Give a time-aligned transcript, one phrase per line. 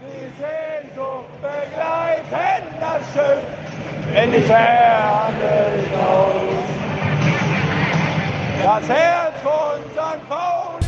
[0.00, 3.42] Die Sehnsucht begleiten das Schiff
[4.14, 6.64] in die Ferne hinaus.
[8.62, 10.28] Das Herz von St.
[10.28, 10.86] Pauli,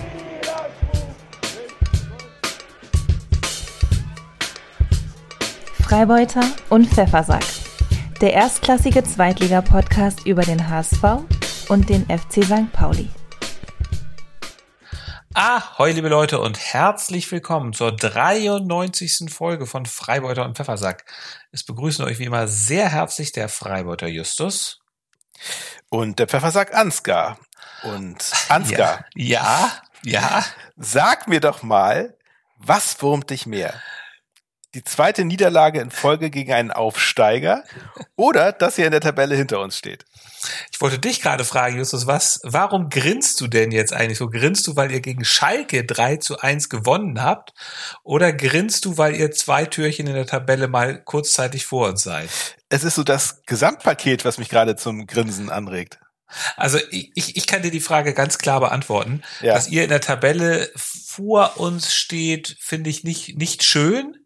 [5.82, 7.44] Freibeuter und Pfeffersack.
[8.20, 11.02] Der erstklassige Zweitliga-Podcast über den HSV
[11.68, 12.72] und den FC St.
[12.72, 13.08] Pauli.
[15.36, 19.32] Ahoi, liebe Leute, und herzlich willkommen zur 93.
[19.32, 21.04] Folge von Freibeuter und Pfeffersack.
[21.50, 24.78] Es begrüßen euch wie immer sehr herzlich der Freibeuter Justus.
[25.90, 27.40] Und der Pfeffersack Ansgar.
[27.82, 29.72] Und Ansgar, Ja,
[30.04, 30.44] ja, ja.
[30.76, 32.16] sag mir doch mal,
[32.56, 33.74] was wurmt dich mehr?
[34.74, 37.62] Die zweite Niederlage in Folge gegen einen Aufsteiger
[38.16, 40.04] oder dass ihr in der Tabelle hinter uns steht?
[40.72, 44.28] Ich wollte dich gerade fragen, Justus, was, warum grinst du denn jetzt eigentlich so?
[44.28, 47.54] Grinst du, weil ihr gegen Schalke 3 zu 1 gewonnen habt?
[48.02, 52.28] Oder grinst du, weil ihr zwei Türchen in der Tabelle mal kurzzeitig vor uns seid?
[52.68, 56.00] Es ist so das Gesamtpaket, was mich gerade zum Grinsen anregt.
[56.56, 59.22] Also ich, ich kann dir die Frage ganz klar beantworten.
[59.40, 59.54] Ja.
[59.54, 64.16] Dass ihr in der Tabelle vor uns steht, finde ich nicht, nicht schön.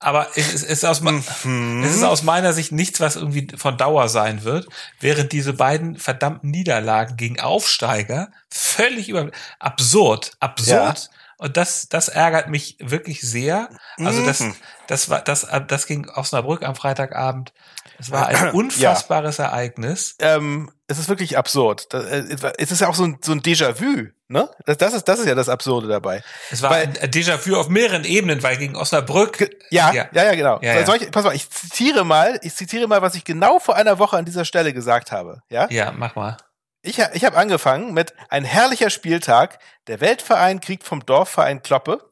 [0.00, 1.82] Aber es ist, es, ist aus, Mhm.
[1.84, 4.68] es ist aus meiner Sicht nichts, was irgendwie von Dauer sein wird,
[5.00, 11.10] während diese beiden verdammten Niederlagen gegen Aufsteiger völlig über absurd, absurd.
[11.40, 13.68] Und das, das ärgert mich wirklich sehr.
[13.98, 14.54] Also das, Mhm.
[14.88, 17.52] das war, das, das ging Osnabrück am Freitagabend.
[17.98, 20.16] Es war ein unfassbares Ereignis.
[20.20, 21.92] Ähm, es ist wirklich absurd.
[21.94, 22.24] Äh,
[22.58, 24.48] Es ist ja auch so ein, so ein Déjà-vu, ne?
[24.66, 26.22] Das, das, ist, das ist ja das Absurde dabei.
[26.50, 29.50] Es war Weil- ein Déjà-vu auf mehreren Ebenen, weil gegen Osnabrück.
[29.70, 30.08] Ja, Ja.
[30.12, 30.58] ja, ja, genau.
[30.62, 30.86] Ja, ja.
[30.86, 33.98] Soll ich, pass mal, ich zitiere mal, ich zitiere mal, was ich genau vor einer
[33.98, 35.42] Woche an dieser Stelle gesagt habe.
[35.50, 35.68] Ja?
[35.70, 36.36] Ja, mach mal.
[36.82, 39.58] Ich, ich habe angefangen mit ein herrlicher Spieltag.
[39.88, 42.02] Der Weltverein kriegt vom Dorfverein Kloppe.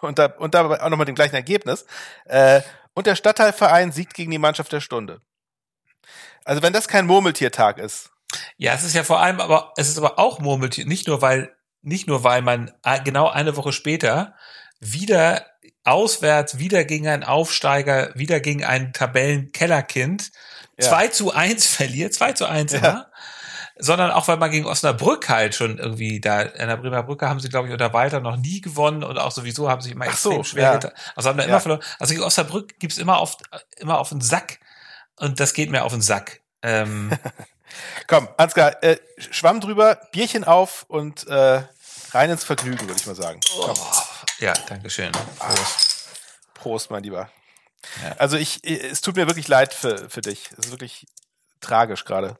[0.00, 1.84] Und, da, und dabei auch noch mit dem gleichen Ergebnis.
[2.24, 2.62] Äh,
[2.94, 5.20] und der Stadtteilverein siegt gegen die Mannschaft der Stunde.
[6.44, 8.10] Also wenn das kein Murmeltiertag ist.
[8.56, 11.54] Ja, es ist ja vor allem, aber es ist aber auch Murmeltier, nicht nur weil,
[11.82, 14.34] nicht nur weil man äh, genau eine Woche später
[14.78, 15.46] wieder
[15.84, 20.30] auswärts, wieder gegen einen Aufsteiger, wieder gegen ein Tabellenkellerkind
[20.80, 20.88] Ja.
[20.88, 22.78] 2 zu 1 verliert, 2 zu 1 Ja.
[22.78, 23.06] immer,
[23.78, 27.40] sondern auch weil man gegen Osnabrück halt schon irgendwie da, in der Bremer Brücke haben
[27.40, 30.16] sie, glaube ich, unter Walter noch nie gewonnen und auch sowieso haben sie immer Ach
[30.16, 30.72] so, extrem schwer ja.
[30.74, 30.92] getan.
[31.16, 31.48] Also haben da Ja.
[31.50, 31.82] immer verloren.
[31.98, 33.36] Also gegen Osnabrück gibt's immer auf,
[33.78, 34.60] immer auf den Sack
[35.16, 36.40] und das geht mir auf den Sack.
[36.62, 37.16] Ähm,
[38.06, 41.62] Komm, Ansgar, äh, Schwamm drüber, Bierchen auf und äh,
[42.12, 43.40] rein ins Vergnügen, würde ich mal sagen.
[43.60, 43.76] Komm.
[44.38, 45.12] ja, Dankeschön.
[45.38, 46.08] Prost.
[46.54, 47.30] Prost, mein Lieber.
[48.02, 48.16] Ja.
[48.18, 50.50] Also ich, es tut mir wirklich leid für, für dich.
[50.58, 51.06] Es ist wirklich
[51.60, 52.36] tragisch gerade.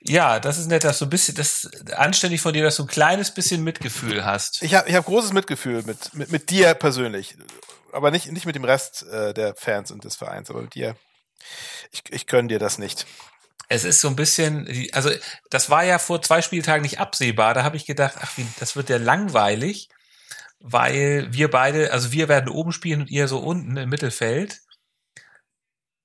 [0.00, 2.84] Ja, das ist nett, dass du ein bisschen, das ist anständig von dir, dass du
[2.84, 4.62] ein kleines bisschen Mitgefühl hast.
[4.62, 7.36] Ich habe ich hab großes Mitgefühl mit, mit, mit dir persönlich.
[7.92, 10.94] Aber nicht, nicht mit dem Rest äh, der Fans und des Vereins, aber mit dir.
[11.90, 13.06] Ich, ich gönn dir das nicht.
[13.68, 15.10] Es ist so ein bisschen, also
[15.50, 17.52] das war ja vor zwei Spieltagen nicht absehbar.
[17.54, 19.88] Da habe ich gedacht, ach, wie, das wird ja langweilig,
[20.60, 24.60] weil wir beide, also wir werden oben spielen und ihr so unten im Mittelfeld.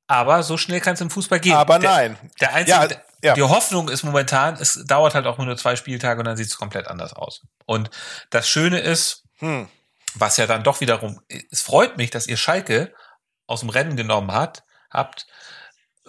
[0.08, 1.54] Aber so schnell kann es im Fußball gehen.
[1.54, 2.32] Aber der, nein.
[2.42, 3.34] Der einzige, Ja, ja.
[3.34, 6.58] die Hoffnung ist momentan, es dauert halt auch nur zwei Spieltage und dann sieht es
[6.58, 7.42] komplett anders aus.
[7.66, 7.90] Und
[8.30, 9.68] das Schöne ist, Hm.
[10.16, 12.94] was ja dann doch wiederum, es freut mich, dass ihr Schalke
[13.48, 15.28] aus dem Rennen genommen hat, habt,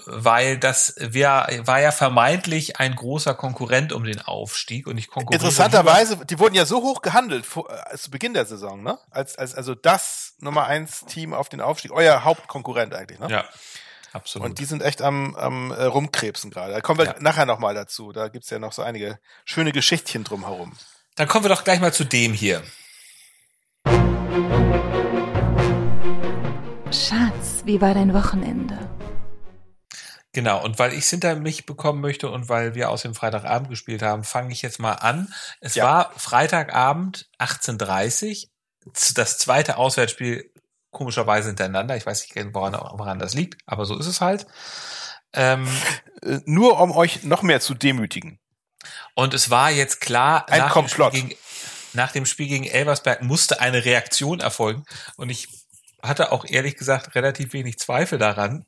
[0.07, 5.41] weil das wär, war ja vermeintlich ein großer Konkurrent um den Aufstieg und ich konkurriere.
[5.41, 8.99] Interessanterweise, die wurden ja so hoch gehandelt vor, äh, zu Beginn der Saison, ne?
[9.11, 13.29] Als, als also das Nummer eins Team auf den Aufstieg, euer Hauptkonkurrent eigentlich, ne?
[13.31, 13.45] Ja,
[14.13, 14.49] absolut.
[14.49, 16.73] Und die sind echt am, am äh, rumkrebsen gerade.
[16.73, 17.15] Da kommen wir Ja.
[17.21, 18.11] nachher nochmal dazu.
[18.13, 20.77] Da gibt's ja noch so einige schöne Geschichtchen drumherum.
[21.15, 22.63] dann kommen wir doch gleich mal zu dem hier.
[26.91, 28.79] Schatz, wie war dein Wochenende?
[30.33, 33.69] Genau, und weil ich es hinter mich bekommen möchte und weil wir aus dem Freitagabend
[33.71, 35.33] gespielt haben, fange ich jetzt mal an.
[35.61, 35.85] Es Ja.
[35.85, 38.49] war Freitagabend 18.30
[38.93, 40.51] z- das zweite Auswärtsspiel
[40.91, 41.97] komischerweise hintereinander.
[41.97, 44.47] Ich weiß nicht, woran, woran das liegt, aber so ist es halt.
[45.33, 45.67] Ähm,
[46.23, 48.39] Äh, nur um euch noch mehr zu demütigen.
[49.15, 51.13] und es war jetzt klar, Ein nach, dem Komplott.
[51.13, 51.35] Gegen,
[51.93, 54.85] nach dem Spiel gegen Elversberg musste eine Reaktion erfolgen.
[55.17, 55.49] Und ich
[56.05, 58.65] hatte auch ehrlich gesagt relativ wenig Zweifel daran,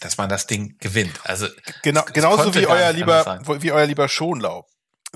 [0.00, 1.20] dass man das Ding gewinnt.
[1.24, 1.46] Also
[1.82, 4.66] Genau, es- es genauso konnte wie euer lieber, wie euer lieber Schonlau,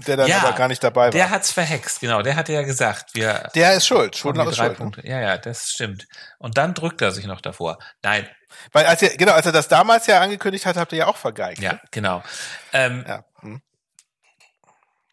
[0.06, 1.10] der dann Ja, aber gar nicht dabei war.
[1.10, 2.22] Der hat's verhext, genau.
[2.22, 4.14] Der hatte ja gesagt, wir Der ist schuld.
[4.14, 4.76] haben Schonlau die ist schuld.
[4.76, 5.06] Punkte.
[5.06, 6.06] Ja, ja, das stimmt.
[6.38, 7.78] Und dann drückt er sich noch davor.
[8.02, 8.28] Nein,
[8.72, 11.16] Weil als er, genau, als er das damals ja angekündigt hat, habt ihr ja auch
[11.16, 11.60] vergeigt.
[11.60, 12.22] ja, genau.
[12.72, 13.24] Ähm, Ja.
[13.40, 13.60] Hm.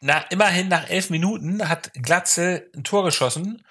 [0.02, 3.66] na, immerhin nach elf Minuten hat Glatze ein Tor geschossen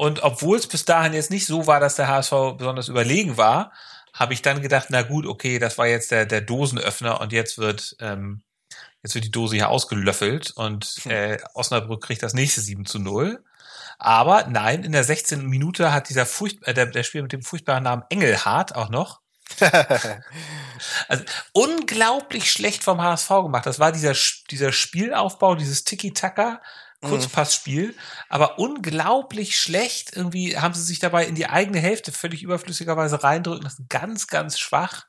[0.00, 3.70] Und obwohl es bis dahin jetzt nicht so war, dass der HSV besonders überlegen war,
[4.14, 7.58] habe ich dann gedacht, na gut, okay, das war jetzt der, der Dosenöffner und jetzt
[7.58, 8.42] wird, ähm,
[9.02, 13.44] jetzt wird die Dose hier ausgelöffelt und äh, Osnabrück kriegt das nächste 7 zu 0.
[13.98, 15.44] Aber nein, in der 16.
[15.44, 19.20] Minute hat dieser Furcht, äh, der, der Spieler mit dem furchtbaren Namen Engelhardt auch noch
[21.08, 23.66] also unglaublich schlecht vom HSV gemacht.
[23.66, 24.14] Das war dieser,
[24.50, 26.62] dieser Spielaufbau, dieses Tiki-Taka,
[27.00, 27.94] Kurzpassspiel,
[28.28, 30.16] aber unglaublich schlecht.
[30.16, 33.86] Irgendwie haben sie sich dabei in die eigene Hälfte völlig überflüssigerweise reindrücken lassen.
[33.88, 35.06] Ganz, ganz schwach.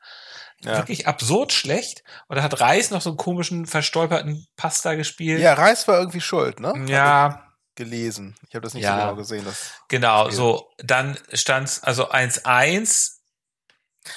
[0.63, 0.77] Ja.
[0.77, 2.03] Wirklich absurd schlecht.
[2.27, 5.41] Und da hat Reis noch so einen komischen, verstolperten Pasta gespielt.
[5.41, 6.85] Ja, Reis war irgendwie schuld, ne?
[6.87, 8.35] Ja, Gelesen.
[8.47, 8.95] Ich habe das nicht Ja.
[8.95, 9.45] so genau gesehen.
[9.45, 10.25] Das genau.
[10.25, 10.35] Spiel.
[10.35, 13.17] So, dann stand's also 1-1.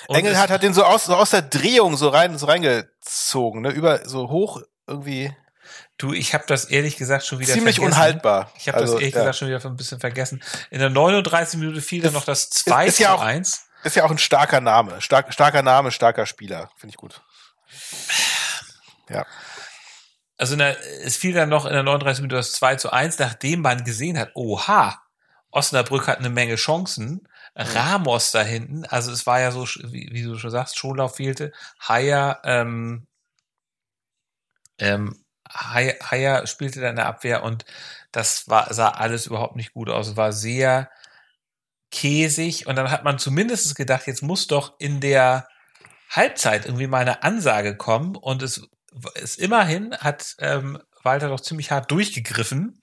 [0.08, 3.70] Und Engelhardt hat den so aus, so aus der Drehung so rein, so reingezogen, ne?
[3.70, 5.34] Über so hoch irgendwie
[5.96, 7.94] Du, ich habe das ehrlich gesagt schon wieder ziemlich vergessen.
[7.96, 8.50] unhaltbar.
[8.56, 9.20] Ich habe Also, das ehrlich ja.
[9.20, 10.42] gesagt schon wieder ein bisschen vergessen.
[10.70, 13.66] In der 39 Minute fiel dann noch das 2 ist ja zu auch- 1.
[13.84, 15.00] Ist ja auch ein starker Name.
[15.02, 16.70] Stark, starker Name, starker Spieler.
[16.76, 17.22] Finde ich gut.
[19.08, 19.26] Ja.
[20.36, 23.60] Also der, es fiel dann noch in der 39 Minute das 2 zu 1, nachdem
[23.60, 25.00] man gesehen hat, oha,
[25.50, 27.28] Osnabrück hat eine Menge Chancen.
[27.56, 31.52] Ramos da hinten, also es war ja so, wie, wie du schon sagst, Schonlauf fehlte.
[31.80, 33.06] Haier, ähm,
[34.78, 35.23] ähm,
[35.54, 37.64] Haier, spielte da in der Abwehr und
[38.12, 40.16] das war, sah alles überhaupt nicht gut aus.
[40.16, 40.90] War sehr
[41.90, 45.48] käsig und dann hat man zumindest gedacht, jetzt muss doch in der
[46.10, 48.68] Halbzeit irgendwie mal eine Ansage kommen und es
[49.14, 52.80] ist immerhin hat ähm, Walter doch ziemlich hart durchgegriffen,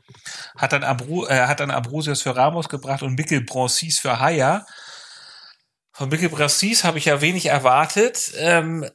[0.55, 4.65] hat dann, Abru äh, hat dann Ambrosius für Ramos gebracht und Mikkel Bronsis für Haier.
[5.91, 8.31] Von Mikkel Bronsis habe ich ja wenig erwartet.
[8.37, 8.87] Ähm,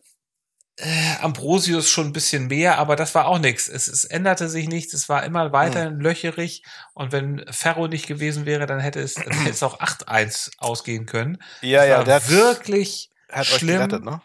[0.78, 3.68] äh, Ambrosius schon ein bisschen mehr, aber das war auch nichts.
[3.68, 4.92] Es, es änderte sich nichts.
[4.94, 6.62] Es war immer weiterhin löcherig.
[6.94, 11.06] Und wenn Ferro nicht gewesen wäre, dann hätte es, dann hätte es auch 8-1 ausgehen
[11.06, 11.38] können.
[11.62, 13.78] Ja, Es ja, der hat, wirklich hat euch schlimm.
[13.78, 14.20] gerettet, ne?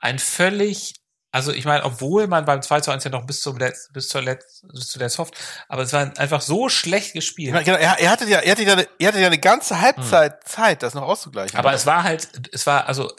[0.00, 0.94] ein völlig,
[1.30, 4.08] also ich meine, obwohl man beim 2 zu 1 ja noch bis zum Letz, bis
[4.08, 5.34] zur Letz, bis zuletzt hofft,
[5.68, 7.64] aber es war einfach so schlecht gespielt.
[7.64, 10.82] genau, er, er hatte ja, er hatte ja, er hatte ja eine ganze Halbzeit Zeit,
[10.82, 11.56] das noch auszugleichen.
[11.58, 13.12] aber es war halt, es war, also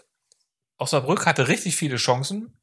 [0.81, 2.57] Osnabrück hatte richtig viele Chancen,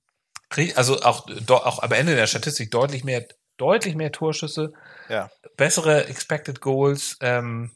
[0.75, 3.27] also auch, auch am Ende der Statistik deutlich mehr,
[3.57, 4.73] deutlich mehr Torschüsse,
[5.09, 5.31] ja.
[5.57, 7.71] bessere Expected Goals, ähm,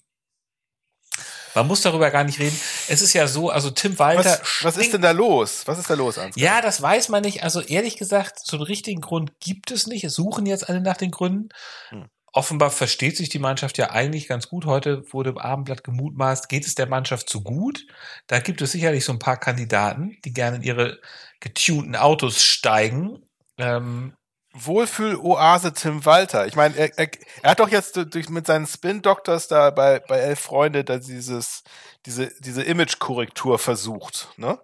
[1.54, 2.58] man muss darüber gar nicht reden.
[2.88, 4.38] Es ist ja so, also Tim Walter.
[4.40, 5.66] Was, was ist denn da los?
[5.66, 6.42] Was ist da los, Ansgar?
[6.42, 7.42] Ja, das weiß man nicht.
[7.42, 10.02] Also ehrlich gesagt, so einen richtigen Grund gibt es nicht.
[10.02, 11.50] Es suchen jetzt alle nach den Gründen.
[11.90, 12.08] Hm.
[12.34, 14.64] Offenbar versteht sich die Mannschaft ja eigentlich ganz gut.
[14.64, 17.86] Heute wurde im Abendblatt gemutmaßt, geht es der Mannschaft zu gut?
[18.26, 20.98] Da gibt es sicherlich so ein paar Kandidaten, die gerne in ihre
[21.40, 23.22] getunten Autos steigen.
[23.58, 24.14] Ähm,
[24.54, 26.46] Wohlfühl-Oase Tim Walter.
[26.46, 27.08] Ich meine, er, er,
[27.42, 31.64] er hat doch jetzt durch, mit seinen Spin-Doctors da bei, bei Elf Freunde da dieses,
[32.06, 34.28] diese, diese Image-Korrektur versucht.
[34.36, 34.58] Ne?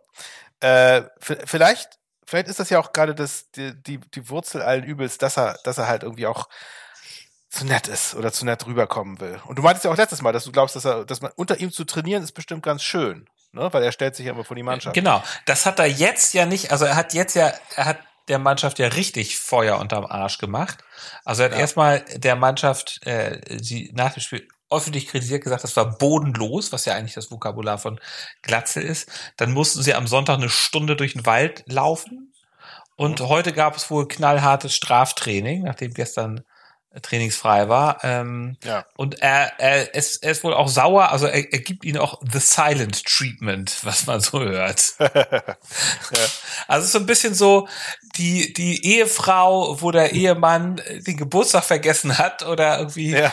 [0.61, 5.19] Äh, vielleicht, vielleicht ist das ja auch gerade das, die, die, die Wurzel allen Übels,
[5.19, 6.49] dass er, dass er halt irgendwie auch
[7.51, 9.41] zu nett ist oder zu nett rüberkommen will.
[9.47, 11.59] Und du meintest ja auch letztes Mal, dass du glaubst, dass er, dass man unter
[11.61, 13.69] ihm zu trainieren ist bestimmt ganz schön, ne?
[13.73, 14.95] Weil er stellt sich ja immer vor die Mannschaft.
[14.95, 17.99] Genau, das hat er jetzt ja nicht, also er hat jetzt ja, er hat
[18.29, 20.79] der Mannschaft ja richtig Feuer unterm Arsch gemacht.
[21.25, 21.61] Also er hat Ja.
[21.61, 26.85] erstmal der Mannschaft, äh, sie nach dem Spiel öffentlich kritisiert, gesagt, das war bodenlos, was
[26.85, 27.99] ja eigentlich das Vokabular von
[28.43, 29.09] Glatze ist.
[29.39, 32.35] Dann mussten sie am Sonntag eine Stunde durch den Wald laufen.
[32.97, 36.43] Und heute gab es wohl knallhartes Straftraining, nachdem gestern
[37.03, 38.03] trainingsfrei war.
[38.03, 38.87] Ähm, Ja.
[38.97, 42.21] und er, er, ist, er ist wohl auch sauer, also er, er gibt ihnen auch
[42.33, 44.95] The Silent Treatment, was man so hört.
[46.67, 47.69] Also es ist so ein bisschen so
[48.17, 53.33] die, die Ehefrau, wo der Ehemann den Geburtstag vergessen hat oder irgendwie Ja.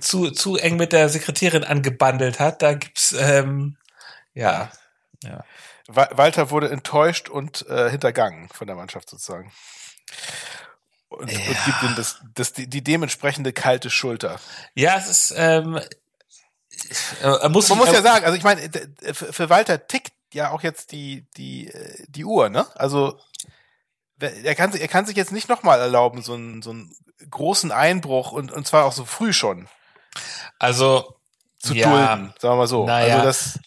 [0.00, 2.62] zu, zu eng mit der Sekretärin angebandelt hat.
[2.62, 3.76] Da gibt's ähm,
[4.34, 4.70] ja.
[5.22, 5.44] ja.
[5.88, 9.52] Wa- Walter wurde enttäuscht und äh, hintergangen von der Mannschaft sozusagen.
[11.08, 14.38] Und, und gibt ihm das, das, die, die dementsprechende kalte Schulter.
[14.74, 15.82] Ja, es ist ähm, äh,
[17.22, 18.70] er muss, Man muss ja sagen, also ich meine,
[19.12, 22.66] für Walter tickt ja auch jetzt die, die, äh, die Uhr, ne?
[22.76, 23.18] Also
[24.20, 26.94] er kann, sich- er kann sich jetzt nicht nochmal erlauben, so einen, so einen
[27.30, 29.68] großen Einbruch und, und zwar auch so früh schon
[30.58, 31.16] also
[31.58, 31.88] zu Ja.
[31.88, 32.84] dulden, sagen wir mal so.
[32.86, 33.14] Naja.
[33.16, 33.58] Also das,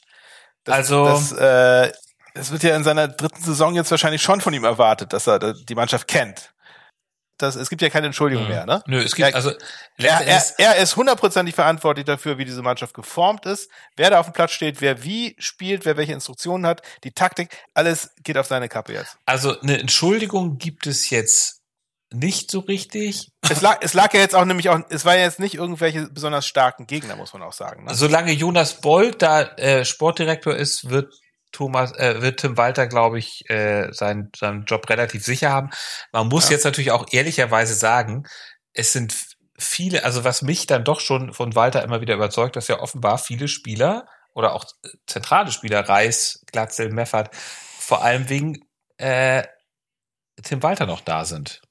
[0.65, 1.91] das, Also- das, äh,
[2.33, 5.53] das wird ja in seiner dritten Saison jetzt wahrscheinlich schon von ihm erwartet, dass er
[5.53, 6.53] die Mannschaft kennt.
[7.41, 8.83] Das, es gibt ja keine Entschuldigung mehr, ne?
[8.87, 9.51] Nö, es gibt Er- also
[9.97, 14.27] Er, er, er ist hundertprozentig verantwortlich dafür, wie diese Mannschaft geformt ist, wer da auf
[14.27, 18.47] dem Platz steht, wer wie spielt, wer welche Instruktionen hat, die Taktik, alles geht auf
[18.47, 19.17] seine Kappe jetzt.
[19.25, 21.59] Also eine Entschuldigung gibt es jetzt
[22.13, 23.29] nicht so richtig.
[23.49, 26.09] Es lag, es lag ja jetzt auch nämlich auch, es war ja jetzt nicht irgendwelche
[26.09, 27.85] besonders starken Gegner, muss man auch sagen.
[27.85, 27.95] Ne?
[27.95, 31.13] Solange Jonas Bolt da äh, Sportdirektor ist, wird
[31.51, 35.69] Thomas, äh, wird Tim Walter, glaube ich, äh, seinen, seinen Job relativ sicher haben.
[36.11, 36.51] Man muss Ja.
[36.51, 38.23] jetzt natürlich auch ehrlicherweise sagen,
[38.73, 39.15] es sind
[39.57, 43.17] viele, also was mich dann doch schon von Walter immer wieder überzeugt, dass ja offenbar
[43.17, 48.59] viele Spieler oder auch äh, zentrale Spieler, Reis, Glatzel, Meffert, vor allem wegen
[48.97, 49.43] äh,
[50.43, 51.61] Tim Walter noch da sind.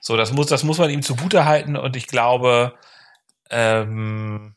[0.00, 2.74] So, das muss, das muss man ihm zugute halten und ich glaube,
[3.50, 4.54] ähm,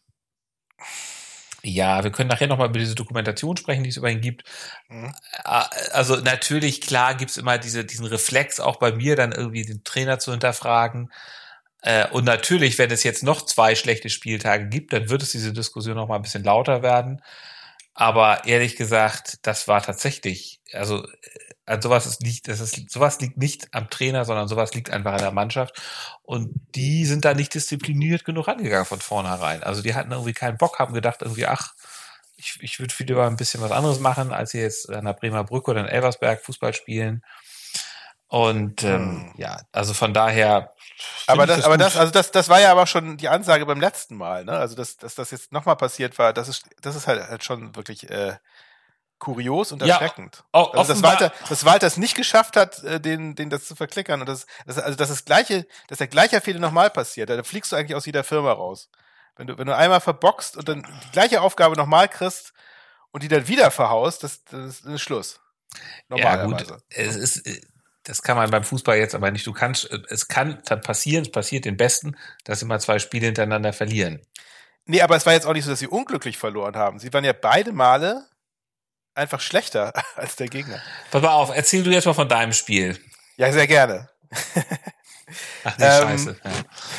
[1.64, 4.44] ja, wir können nachher nochmal über diese Dokumentation sprechen, die es über ihn gibt.
[4.90, 5.14] Mhm.
[5.94, 10.20] Also natürlich, klar, gibt's immer diese, diesen Reflex, auch bei mir, dann irgendwie den Trainer
[10.20, 11.12] zu hinterfragen.
[11.82, 15.54] Äh, Und natürlich, wenn es jetzt noch zwei schlechte Spieltage gibt, dann wird es diese
[15.54, 17.22] Diskussion noch mal ein bisschen lauter werden.
[17.94, 21.10] Aber ehrlich gesagt, das war tatsächlich, also äh,
[21.66, 25.14] an sowas ist nicht, das ist, sowas liegt nicht am Trainer, sondern sowas liegt einfach
[25.14, 25.82] an der Mannschaft.
[26.22, 29.64] Und die sind da nicht diszipliniert genug angegangen von vornherein.
[29.64, 31.74] Also die hatten irgendwie keinen Bock, haben gedacht irgendwie, ach,
[32.36, 35.14] ich, ich würde viel lieber ein bisschen was anderes machen, als hier jetzt an der
[35.14, 37.24] Bremer Brücke oder in Elversberg Fußball spielen.
[38.28, 39.34] Und ähm, Hm.
[39.38, 40.74] ja, also von daher.
[41.28, 41.86] Aber ich das, aber gut.
[41.86, 44.54] das, also das, das war ja aber schon die Ansage beim letzten Mal, ne?
[44.54, 47.76] Also dass, dass das jetzt nochmal passiert war, das ist, das ist halt, halt schon
[47.76, 48.38] wirklich äh,
[49.24, 50.44] kurios und Ja, erschreckend.
[50.54, 53.76] o- also dass Walter, dass Walter es nicht geschafft hat, äh, den, den das zu
[53.76, 57.42] verklickern und das, das also dass das gleiche, dass der gleiche Fehler nochmal passiert, da
[57.44, 58.90] fliegst du eigentlich aus jeder Firma raus.
[59.36, 62.54] Wenn du, wenn du einmal verboxt und dann die gleiche Aufgabe nochmal kriegst
[63.12, 65.40] und die dann wieder verhaust, das, das ist Schluss.
[66.16, 66.66] Ja, gut.
[66.90, 67.62] Es ist, äh,
[68.04, 69.48] das kann man beim Fußball jetzt aber nicht.
[69.48, 73.00] Du kannst, äh, es kann dann passieren, es passiert den Besten, dass sie mal zwei
[73.00, 74.22] Spiele hintereinander verlieren.
[74.86, 77.00] Nee, aber es war jetzt auch nicht so, dass sie unglücklich verloren haben.
[77.00, 78.28] Sie waren ja beide Male
[79.16, 80.82] einfach schlechter als der Gegner.
[81.12, 83.00] Pass mal auf, erzähl du jetzt mal von deinem Spiel.
[83.38, 84.10] Ja, sehr gerne.
[85.64, 86.04] Ach nee, Ähm.
[86.04, 86.36] scheiße.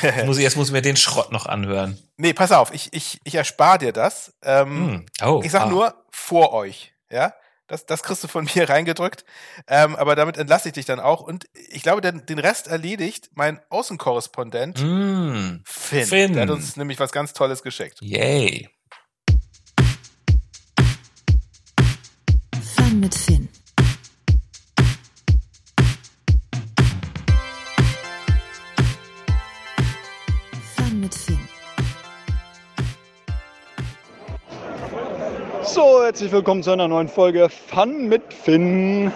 [0.01, 0.09] Ja.
[0.09, 1.97] Jetzt, muss ich, jetzt muss ich mir den Schrott noch anhören.
[2.17, 4.33] Nee, pass auf, ich, ich, ich erspare dir das.
[4.43, 5.27] Ähm, Hm.
[5.27, 5.67] Oh, ich sag ah.
[5.67, 7.33] nur vor euch, ja.
[7.67, 9.25] Das, das kriegst du von mir reingedrückt.
[9.67, 11.21] Ähm, aber damit entlasse ich dich dann auch.
[11.21, 15.61] Und ich glaube, den, den Rest erledigt mein Außenkorrespondent Mm.
[15.65, 16.05] Finn.
[16.05, 16.33] Finn.
[16.33, 17.97] Der hat uns nämlich was ganz Tolles geschickt.
[18.01, 18.69] Yay.
[23.05, 23.49] Mit Finn.
[35.61, 39.11] So, herzlich willkommen zu einer neuen Folge Fun mit Finn.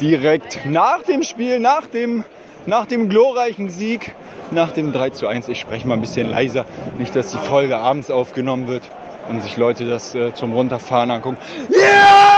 [0.00, 2.24] Direkt nach dem Spiel, nach dem,
[2.64, 4.14] nach dem glorreichen Sieg,
[4.52, 5.48] nach dem 3 zu 1.
[5.48, 6.64] Ich spreche mal ein bisschen leiser,
[6.96, 8.84] nicht, dass die Folge abends aufgenommen wird
[9.28, 11.36] und sich Leute das äh, zum Runterfahren angucken.
[11.68, 12.33] Ja!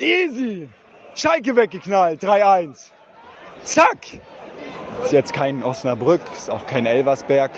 [0.00, 0.68] Easy!
[1.14, 2.90] Schalke weggeknallt, 3-1.
[3.64, 4.20] Zack!
[5.04, 7.50] Ist jetzt kein Osnabrück, ist auch kein Elversberg.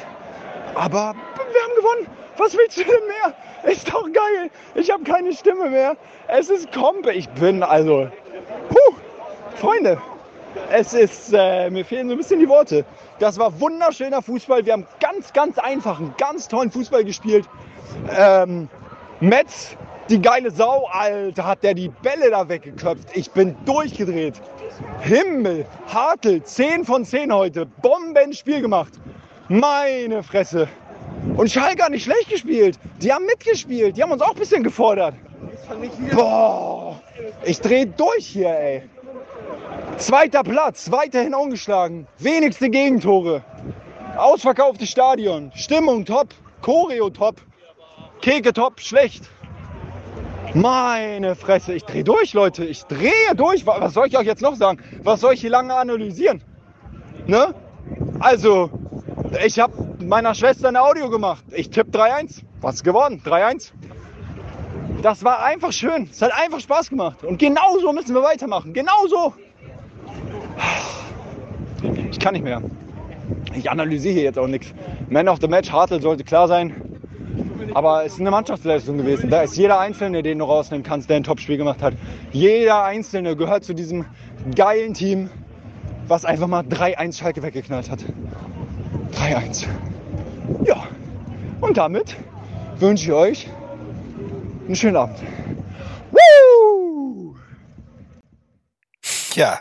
[0.75, 2.07] Aber wir haben gewonnen.
[2.39, 3.71] Was willst du denn mehr?
[3.71, 4.51] Ist doch geil.
[4.75, 5.97] Ich habe keine Stimme mehr.
[6.29, 7.13] Es ist Kompe.
[7.13, 8.09] Ich bin also.
[8.69, 8.95] Puh,
[9.57, 10.01] Freunde.
[10.71, 12.85] Es ist, äh, mir fehlen so ein bisschen die Worte.
[13.19, 14.67] Das war wunderschöner Fußball.
[14.67, 17.49] Wir haben ganz, ganz einfachen, ganz tollen Fußball gespielt.
[18.17, 18.69] Ähm,
[19.21, 19.77] Metz,
[20.09, 23.09] die geile Sau, Alter, hat der die Bälle da weggeköpft.
[23.14, 24.35] Ich bin durchgedreht.
[25.00, 27.66] Himmel, Hartl, 10 von 10 heute.
[27.66, 28.94] Bombenspiel gemacht.
[29.49, 30.68] Meine Fresse.
[31.37, 32.78] Und Schalke hat nicht schlecht gespielt.
[33.00, 33.97] Die haben mitgespielt.
[33.97, 35.14] Die haben uns auch ein bisschen gefordert.
[36.12, 37.00] Boah,
[37.44, 38.82] ich dreh durch hier, ey.
[39.99, 42.06] Zweiter Platz, weiterhin ungeschlagen.
[42.18, 43.42] Wenigste Gegentore.
[44.16, 45.52] Ausverkauftes Stadion.
[45.54, 46.28] Stimmung top.
[46.61, 47.37] Choreo top.
[48.21, 49.25] Keke top, schlecht.
[50.55, 52.65] Meine Fresse, ich dreh durch, Leute.
[52.65, 53.67] Ich drehe durch.
[53.67, 54.79] Wa- Was soll ich euch jetzt noch sagen?
[55.03, 56.43] Was soll ich hier lange analysieren?
[57.27, 57.55] Ne?
[58.21, 58.71] Also,
[59.45, 59.73] ich habe
[60.05, 61.45] meiner Schwester ein Audio gemacht.
[61.53, 62.43] Ich tippe 3-1.
[62.61, 63.23] Was geworden?
[63.25, 63.73] 3-1.
[65.01, 66.09] Das war einfach schön.
[66.11, 67.25] Es hat einfach Spaß gemacht.
[67.25, 68.73] Und genau so müssen wir weitermachen.
[68.73, 69.35] Genau so.
[72.11, 72.61] Ich kann nicht mehr.
[73.55, 74.73] Ich analysiere hier jetzt auch nichts.
[75.09, 76.92] Man of the Match, Hartl sollte klar sein.
[77.75, 79.31] Aber es ist eine Mannschaftsleistung gewesen.
[79.31, 81.95] Da ist jeder Einzelne, den du rausnehmen kannst, der ein Topspiel gemacht hat.
[82.33, 84.05] Jeder Einzelne gehört zu diesem
[84.55, 85.31] geilen Team,
[86.07, 88.00] was einfach mal 3-1 Schalke weggeknallt hat.
[89.14, 89.67] 3-1.
[90.64, 90.87] Ja,
[91.61, 92.17] und damit
[92.76, 93.50] wünsche ich euch
[94.67, 95.19] einen schönen Abend.
[96.11, 97.37] Woo!
[99.35, 99.61] Ja.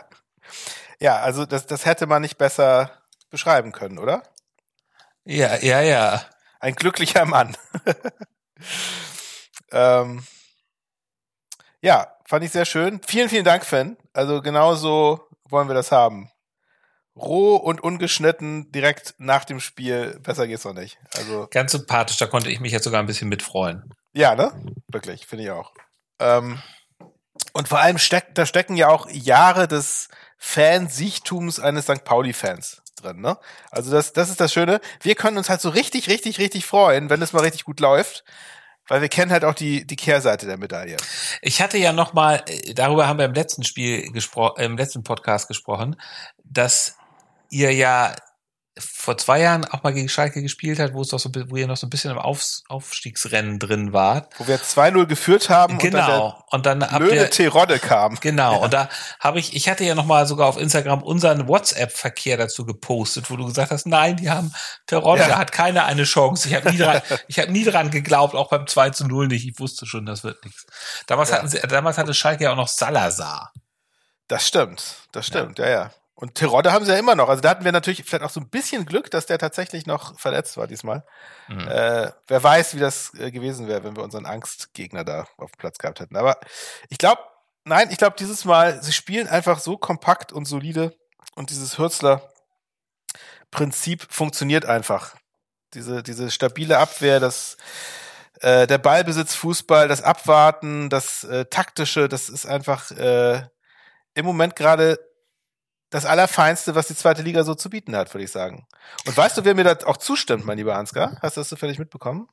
[1.00, 2.90] Ja, also das, das hätte man nicht besser
[3.30, 4.22] beschreiben können, oder?
[5.24, 6.20] Ja, ja, ja.
[6.62, 7.56] Ein glücklicher Mann.
[9.72, 10.22] ähm,
[11.80, 13.00] ja, fand ich sehr schön.
[13.04, 13.96] Vielen, vielen Dank, Fan.
[14.12, 16.30] Also genauso wollen wir das haben.
[17.16, 20.20] Roh und ungeschnitten direkt nach dem Spiel.
[20.20, 20.98] Besser geht's doch nicht.
[21.16, 23.92] Also, Ganz sympathisch, da konnte ich mich jetzt sogar ein bisschen mitfreuen.
[24.12, 24.52] ja, ne?
[24.86, 25.72] Wirklich, finde ich auch.
[26.20, 26.62] Ähm,
[27.52, 32.04] und vor allem steckt, da stecken ja auch Jahre des Fansichtums eines St.
[32.04, 33.36] Pauli-Fans drin, ne?
[33.70, 34.80] Also das, das ist das Schöne.
[35.00, 38.24] Wir können uns halt so richtig, richtig, richtig freuen, wenn es mal richtig gut läuft.
[38.88, 40.96] Weil wir kennen halt auch die, die Kehrseite der Medaille.
[41.40, 45.04] Ich hatte ja noch mal, äh, darüber haben wir im letzten Spiel gesprochen, im letzten
[45.04, 45.96] Podcast gesprochen,
[46.42, 46.96] dass
[47.48, 48.14] ihr ja
[48.78, 51.66] vor zwei Jahren auch mal gegen Schalke gespielt habt, wo es doch so, wo ihr
[51.66, 54.32] noch so ein bisschen im Aufs Aufstiegsrennen drin wart.
[54.38, 56.42] Wo wir 2-0 geführt haben Genau.
[56.50, 58.14] Und dann, und dann der blöde Terodde kam.
[58.20, 58.62] genau.
[58.64, 58.88] Und da
[59.20, 63.36] habe ich, ich hatte ja noch mal sogar auf Instagram unseren WhatsApp-Verkehr dazu gepostet, wo
[63.36, 64.54] du gesagt hast, nein, die haben
[64.86, 65.28] Terodde, Ja.
[65.28, 66.48] der hat keine eine Chance.
[66.48, 69.46] Ich habe nie dran, ich habe nie dran geglaubt, auch beim 2 zu 0 nicht.
[69.46, 70.64] Ich wusste schon, das wird nichts.
[71.06, 71.36] Damals Ja.
[71.36, 73.52] hatten sie, damals hatte Schalke ja auch noch Salazar.
[74.28, 75.90] Das stimmt, das stimmt, ja, ja.
[76.22, 77.28] Und Terodde haben sie ja immer noch.
[77.28, 80.16] Also da hatten wir natürlich vielleicht auch so ein bisschen Glück, dass der tatsächlich noch
[80.20, 81.04] verletzt war diesmal.
[81.48, 81.66] Mhm.
[81.66, 85.58] Äh, wer weiß, wie das äh, gewesen wäre, wenn wir unseren Angstgegner da auf dem
[85.58, 86.16] Platz gehabt hätten.
[86.16, 86.38] Aber
[86.90, 87.20] ich glaube,
[87.64, 90.96] nein, ich glaube dieses Mal, sie spielen einfach so kompakt und solide
[91.34, 95.16] und dieses Hürzler-Prinzip funktioniert einfach.
[95.74, 97.56] Diese, diese stabile Abwehr, das
[98.42, 103.42] äh, der Ballbesitz, Fußball, das Abwarten, das äh, taktische, das ist einfach äh,
[104.14, 105.00] im Moment gerade
[105.92, 108.66] das Allerfeinste, was die zweite Liga so zu bieten hat, würde ich sagen.
[109.06, 111.18] Und weißt du, wer mir da auch zustimmt, mein lieber Ansgar?
[111.20, 112.28] Hast du das zufällig mitbekommen?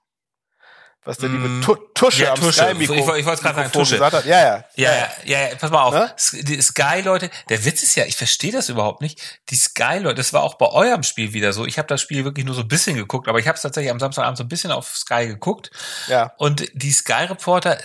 [1.05, 2.61] Was der liebe Mm, tu Tusche ja, am Tusche.
[2.61, 3.95] Sky-Mikro Ich wollte- ich wollte gerade sagen, Tusche.
[3.95, 4.25] gesagt hat?
[4.25, 4.65] Ja, ja.
[4.75, 5.93] Ja, ja, ja, ja, pass mal auf.
[5.93, 6.13] Ne?
[6.43, 9.19] Die Sky-Leute, der Witz ist ja, ich verstehe das überhaupt nicht.
[9.49, 11.65] Die Sky-Leute, das war auch bei eurem Spiel wieder so.
[11.65, 13.91] Ich habe das Spiel wirklich nur so ein bisschen geguckt, aber ich habe es tatsächlich
[13.91, 15.71] am Samstagabend so ein bisschen auf Sky geguckt.
[16.07, 16.33] Ja.
[16.37, 17.77] Und die Sky-Reporter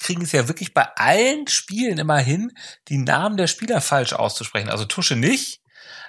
[0.00, 2.52] kriegen es ja wirklich bei allen Spielen immer hin,
[2.88, 4.68] die Namen der Spieler falsch auszusprechen.
[4.70, 5.60] Also Tusche nicht.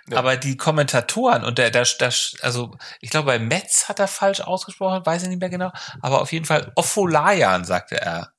[0.07, 0.17] Ja.
[0.17, 4.41] Aber die Kommentatoren und der, der, der, also ich glaube bei Metz hat er falsch
[4.41, 8.33] ausgesprochen, weiß ich nicht mehr genau, aber auf jeden Fall Offolayan sagte er.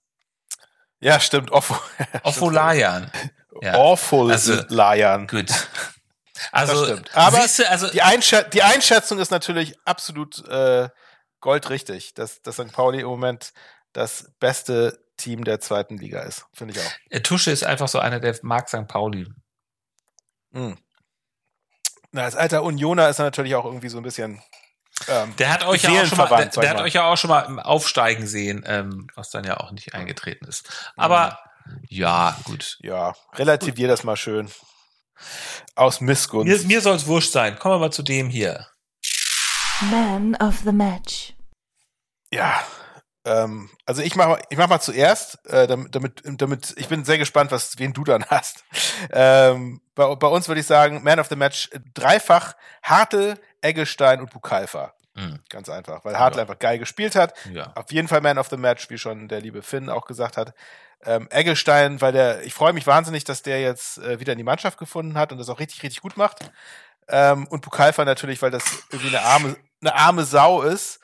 [1.01, 1.53] Ja, stimmt.
[1.53, 1.79] Awful,
[2.23, 3.11] Offolayan.
[3.63, 3.75] Ja.
[3.75, 4.65] awful Also-.
[5.29, 5.49] Gut.
[6.51, 6.99] Also.
[7.13, 10.89] Aber du, also, Die, Einschä die Einschätzung ist natürlich absolut äh,
[11.41, 12.73] goldrichtig, dass, dass St.
[12.73, 13.53] Pauli im Moment
[13.93, 16.47] das beste Team der zweiten Liga ist.
[16.53, 16.93] Finde ich auch.
[17.11, 18.89] äh, Tusche ist einfach so einer, der mag St.
[18.89, 19.29] Pauli.
[20.51, 20.77] Mhm.
[22.15, 24.41] Na, als alter Unioner ist er natürlich auch irgendwie so ein bisschen.
[25.09, 26.85] Ähm, Der hat euch ja auch schon mal, der, der hat mal.
[26.85, 30.47] euch ja auch schon mal im Aufsteigen sehen, ähm, was dann ja auch nicht eingetreten
[30.47, 30.93] ist.
[30.97, 31.41] Aber
[31.89, 32.79] ja, gut.
[32.83, 34.49] ja, relativier das mal schön.
[35.75, 36.47] Aus Missgunst.
[36.47, 37.59] Mir, mir soll es wurscht sein.
[37.59, 38.69] Kommen wir mal zu dem hier.
[39.81, 41.35] Man of the Match.
[42.31, 42.63] Ja,
[43.25, 47.05] ähm, also ich mach, mal- ich mach mal zuerst, äh, damit, damit, damit, ich bin
[47.05, 48.65] sehr gespannt, was, wen du dann hast.
[49.11, 54.21] Ähm, bei, bei uns würde ich sagen, Man of the Match äh, dreifach Hartl, Eggestein
[54.21, 54.95] und Bukalfa.
[55.17, 56.43] Hm, Ganz einfach, weil Hartl Ja.
[56.43, 57.35] einfach geil gespielt hat.
[57.53, 57.73] ja.
[57.77, 60.55] Auf jeden Fall Man of the Match, wie schon der liebe Finn auch gesagt hat.
[61.07, 64.45] Ähm, Eggestein, weil der, ich freue mich wahnsinnig, dass der jetzt äh, wieder in die
[64.45, 66.51] Mannschaft gefunden hat und das auch richtig, richtig gut macht.
[67.09, 70.99] Ähm, und Bukalfa natürlich, weil das irgendwie eine arme, eine arme Sau ist,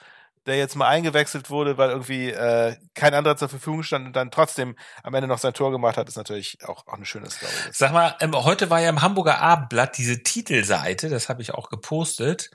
[0.51, 4.31] der jetzt mal eingewechselt wurde, weil irgendwie äh, kein anderer zur Verfügung stand und dann
[4.31, 7.53] trotzdem am Ende noch sein Tor gemacht hat, ist natürlich auch, auch eine schöne Story.
[7.73, 11.71] Sag mal, ähm, heute war ja im Hamburger Abendblatt diese Titelseite, das habe ich auch
[11.71, 12.51] gepostet.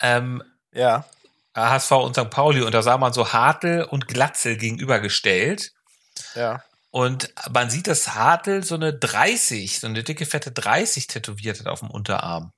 [0.00, 1.04] Ähm, Ja,
[1.56, 2.28] HSV und St.
[2.28, 5.72] Pauli und da sah man so Hartl und Glatzel gegenübergestellt.
[6.34, 6.62] ja.
[6.90, 11.66] Und man sieht, dass Hartl so eine 30, so eine dicke, fette 30 tätowiert hat
[11.66, 12.52] auf dem Unterarm.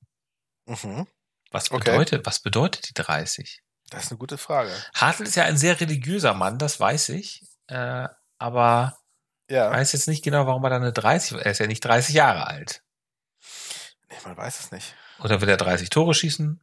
[0.67, 1.07] Mhm.
[1.51, 1.91] Was Okay.
[1.91, 3.59] bedeutet, was bedeutet die 30?
[3.91, 4.71] Das ist eine gute Frage.
[4.95, 7.43] Hartl ist ja ein sehr religiöser Mann, das weiß ich.
[7.69, 8.99] Äh, aber
[9.51, 12.15] Ja, weiß jetzt nicht genau, warum er da eine 30, er ist ja nicht 30
[12.15, 12.83] Jahre alt.
[14.11, 14.95] nee, man weiß es nicht.
[15.21, 16.61] Oder will er 30 Tore schießen?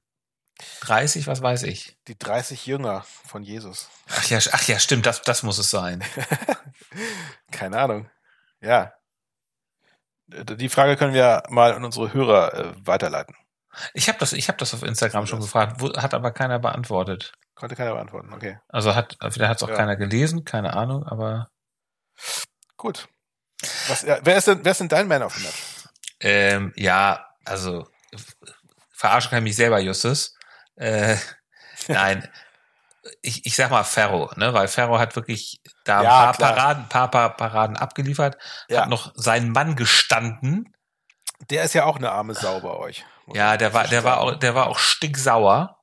[0.82, 1.98] 30, was weiß ich.
[2.08, 3.90] Die 30 Jünger von Jesus.
[4.10, 6.04] Ach ja, ach ja, stimmt, das, das muss es sein.
[7.52, 8.10] Keine Ahnung.
[8.62, 8.94] Ja.
[10.28, 13.36] Die Frage können wir mal an unsere Hörer äh, weiterleiten.
[13.94, 17.34] Ich habe das, ich habe das auf Instagram schon gefragt, wo, hat aber keiner beantwortet.
[17.56, 18.34] Konnte keiner beantworten.
[18.34, 18.60] Okay.
[18.68, 19.76] Also hat, vielleicht hat es auch Ja.
[19.76, 21.50] keiner gelesen, keine Ahnung, aber
[22.78, 23.08] Gut.
[23.88, 25.64] Was, ja, wer, ist denn, wer ist denn dein Man of the Match?
[26.20, 27.88] ähm, ja, also
[28.94, 30.36] verarschen kann ich mich selber, Justus.
[30.76, 31.16] Äh,
[31.88, 32.30] nein,
[33.22, 36.54] ich, ich sag mal Ferro, ne, weil Ferro hat wirklich da ein Ja, paar klar.
[36.56, 38.38] Paraden, paar, paar Paraden abgeliefert,
[38.70, 38.82] Ja.
[38.82, 40.74] hat noch seinen Mann gestanden.
[41.50, 43.06] Der ist ja auch eine arme Sau bei euch.
[43.34, 45.78] Ja, der war, der war auch, der war auch stinksauer.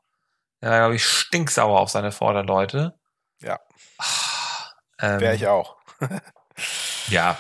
[0.61, 2.95] Der war, glaube ich, stinksauer auf seine Vorderleute.
[3.41, 3.59] Ja.
[5.01, 5.77] Ähm, Wäre ich auch.
[7.09, 7.37] Ja.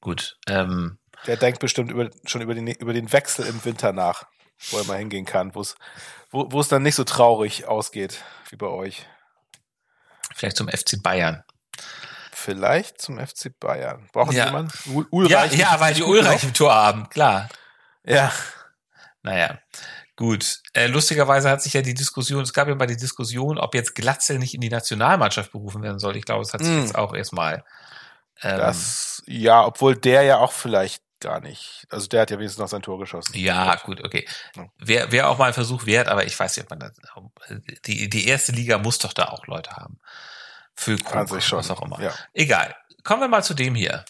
[0.00, 0.36] Gut.
[0.48, 4.24] Ähm, Der denkt bestimmt über, schon über den, über den Wechsel im Winter nach,
[4.70, 5.74] wo er mal hingehen kann, wo es,
[6.30, 9.06] wo, es dann nicht so traurig ausgeht wie bei euch.
[10.34, 11.44] Vielleicht zum FC Bayern.
[12.32, 14.08] Vielleicht zum FC Bayern.
[14.12, 14.44] Brauchen Ja.
[14.44, 14.72] Sie jemanden?
[14.86, 15.52] Ja, Ulreich?
[15.54, 17.48] ja, weil die Ulreich im Tor haben, klar.
[18.04, 18.32] Ja.
[19.22, 19.58] Naja,
[20.16, 20.60] gut.
[20.74, 23.94] Äh, lustigerweise hat sich ja die Diskussion, es gab ja mal die Diskussion, ob jetzt
[23.94, 26.16] Glatzel nicht in die Nationalmannschaft berufen werden soll.
[26.16, 26.80] Ich glaube, es hat sich Mm.
[26.80, 27.64] jetzt auch erstmal.
[28.42, 31.86] Ähm, Das, ja, obwohl der ja auch vielleicht gar nicht.
[31.88, 33.32] Also der hat ja wenigstens noch sein Tor geschossen.
[33.34, 34.28] ja, gut, okay.
[34.56, 34.66] Ja.
[34.76, 36.92] Wäre wär auch mal ein Versuch wert, aber ich weiß nicht, ob man das,
[37.86, 39.98] die, die erste Liga muss doch da auch Leute haben.
[40.74, 40.98] Für
[41.40, 41.58] schon.
[41.60, 41.98] was auch immer.
[42.02, 42.12] Ja.
[42.34, 42.74] Egal.
[43.04, 44.04] Kommen wir mal zu dem hier.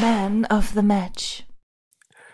[0.00, 1.44] Man of the Match.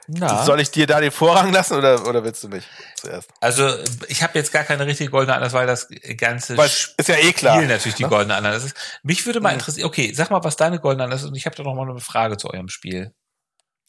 [0.08, 2.64] Na, Soll ich dir da den Vorrang lassen oder, oder willst du mich
[2.96, 3.28] zuerst?
[3.40, 3.68] also
[4.08, 7.32] ich habe jetzt gar keine richtige goldene Ananas, weil das ganze Weil ist ja eh
[7.32, 7.56] klar.
[7.56, 8.08] Spiel natürlich die ne?
[8.08, 8.76] goldene Ananas ist.
[9.02, 9.58] Mich würde mal Mhm.
[9.58, 11.88] interessieren, okay, sag mal, was deine goldene Ananas ist und ich habe da noch mal
[11.90, 13.12] eine Frage zu eurem Spiel.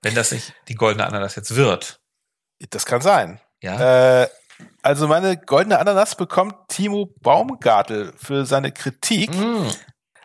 [0.01, 1.99] Wenn das nicht die goldene Ananas jetzt wird.
[2.71, 3.39] Das kann sein.
[3.61, 4.21] Ja.
[4.23, 4.27] Äh,
[4.81, 9.67] also meine goldene Ananas bekommt Timo Baumgartel für seine Kritik Mm.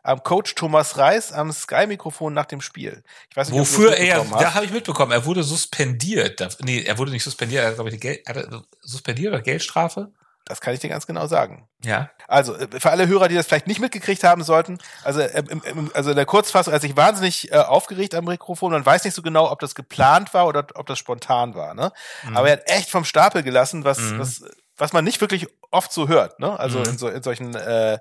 [0.02, 3.02] Am Coach Thomas Reis am Sky-Mikrofon nach dem Spiel.
[3.30, 6.40] Ich weiß nicht, Wofür er, da habe ich mitbekommen, er wurde suspendiert.
[6.60, 9.42] Nee, er wurde nicht suspendiert, er hat, glaube ich, die Geld, hat er suspendiert oder
[9.42, 10.10] Geldstrafe?
[10.44, 11.68] Das kann ich dir ganz genau sagen.
[11.84, 12.10] Ja.
[12.26, 15.62] Also, äh, für alle Hörer, die das vielleicht nicht mitgekriegt haben sollten, also, äh, im,
[15.62, 18.72] im, also in der Kurzfassung, er hat sich wahnsinnig äh, aufgeregt am Mikrofon.
[18.72, 21.74] Man weiß nicht so genau, ob das geplant war oder ob das spontan war.
[21.74, 21.92] Ne?
[22.28, 22.36] Mhm.
[22.36, 24.18] Aber er hat echt vom Stapel gelassen, was, Mhm.
[24.18, 24.42] was,
[24.76, 26.40] was man nicht wirklich oft so hört.
[26.40, 26.58] Ne?
[26.58, 26.84] Also Mhm.
[26.86, 28.00] in, so, in solchen äh,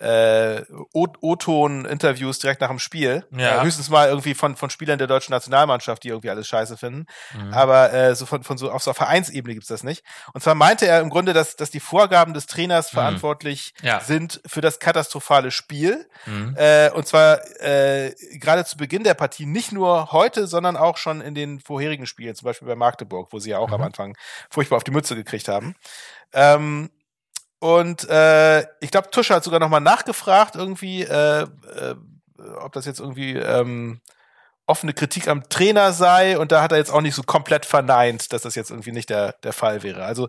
[0.00, 3.24] äh, O-Ton-Interviews direkt nach dem Spiel.
[3.30, 3.60] Ja.
[3.60, 7.06] Äh, höchstens mal irgendwie von, von Spielern der deutschen Nationalmannschaft, die irgendwie alles scheiße finden.
[7.34, 7.52] Mhm.
[7.54, 10.04] Aber äh, so von, von so auf so einer Vereinsebene gibt's das nicht.
[10.32, 12.96] Und zwar meinte er im Grunde, dass, dass die Vorgaben des Trainers Mhm.
[12.96, 14.00] verantwortlich Ja.
[14.00, 16.08] sind für das katastrophale Spiel.
[16.26, 16.54] Mhm.
[16.56, 21.20] Äh, und zwar äh, gerade zu Beginn der Partie, nicht nur heute, sondern auch schon
[21.20, 23.86] in den vorherigen Spielen, zum Beispiel bei Magdeburg, wo sie ja auch am Mhm.
[23.86, 24.16] Anfang
[24.50, 25.76] furchtbar auf die Mütze gekriegt haben.
[26.32, 26.90] Ähm,
[27.64, 31.94] und äh, ich glaube, Tuscher hat sogar nochmal nachgefragt, irgendwie, äh, äh,
[32.60, 34.02] ob das jetzt irgendwie ähm,
[34.66, 36.38] offene Kritik am Trainer sei.
[36.38, 39.08] Und da hat er jetzt auch nicht so komplett verneint, dass das jetzt irgendwie nicht
[39.08, 40.04] der, der Fall wäre.
[40.04, 40.28] Also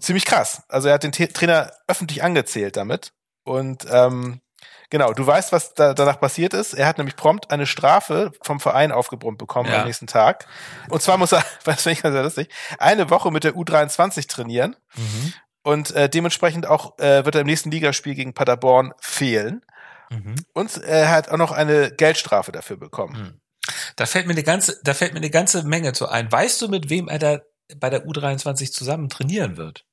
[0.00, 0.62] ziemlich krass.
[0.68, 3.10] Also er hat den T Trainer öffentlich angezählt damit.
[3.42, 4.40] Und ähm,
[4.88, 6.72] genau, du weißt, was da, danach passiert ist.
[6.72, 9.80] Er hat nämlich prompt eine Strafe vom Verein aufgebrummt bekommen Ja.
[9.80, 10.46] am nächsten Tag.
[10.88, 14.76] Und zwar muss er, das finde ich ganz lustig, eine Woche mit der U23 trainieren.
[14.94, 15.32] Mhm.
[15.66, 19.64] Und äh, dementsprechend auch äh, wird er im nächsten Ligaspiel gegen Paderborn fehlen.
[20.10, 20.36] Mhm.
[20.52, 23.20] Und er hat auch noch eine Geldstrafe dafür bekommen.
[23.20, 23.40] Mhm.
[23.96, 26.30] Da fällt mir eine ganze, da fällt mir eine ganze Menge zu ein.
[26.30, 27.40] Weißt du, mit wem er da
[27.78, 29.84] bei der U23 zusammen trainieren wird?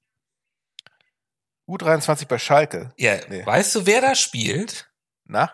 [1.68, 2.94] U23 bei Schalke.
[2.98, 3.44] Ja, Nee.
[3.44, 4.92] weißt du, wer da spielt?
[5.26, 5.52] Na?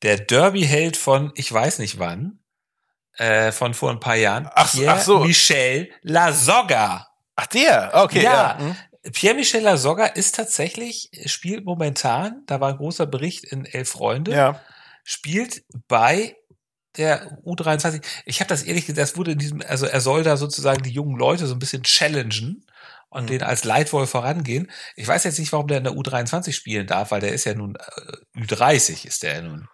[0.00, 2.38] Der Derby-Held von, ich weiß nicht wann,
[3.18, 5.18] äh, von vor ein paar Jahren, Ach, ach so.
[5.24, 7.08] Michel Lasogga.
[7.36, 7.90] Ach, der?
[7.92, 8.58] Okay, ja.
[8.58, 8.76] Ja.
[9.02, 14.60] Pierre-Michel Lasogga ist tatsächlich, spielt momentan, da war ein großer Bericht in Elf Freunde, Ja.
[15.04, 16.36] spielt bei
[16.96, 18.04] der U23.
[18.26, 20.90] Ich habe das ehrlich gesagt, das wurde in diesem, also er soll da sozusagen die
[20.90, 22.66] jungen Leute so ein bisschen challengen
[23.08, 23.26] und Mhm.
[23.28, 24.70] denen als Leitwolf vorangehen.
[24.96, 27.54] Ich weiß jetzt nicht, warum der in der U23 spielen darf, weil der ist ja
[27.54, 29.68] nun äh, Ü30 ist der ja nun.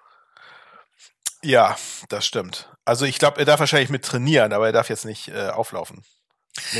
[1.42, 1.76] Ja,
[2.08, 2.70] das stimmt.
[2.84, 6.02] Also ich glaube, er darf wahrscheinlich mit trainieren, aber er darf jetzt nicht äh, auflaufen.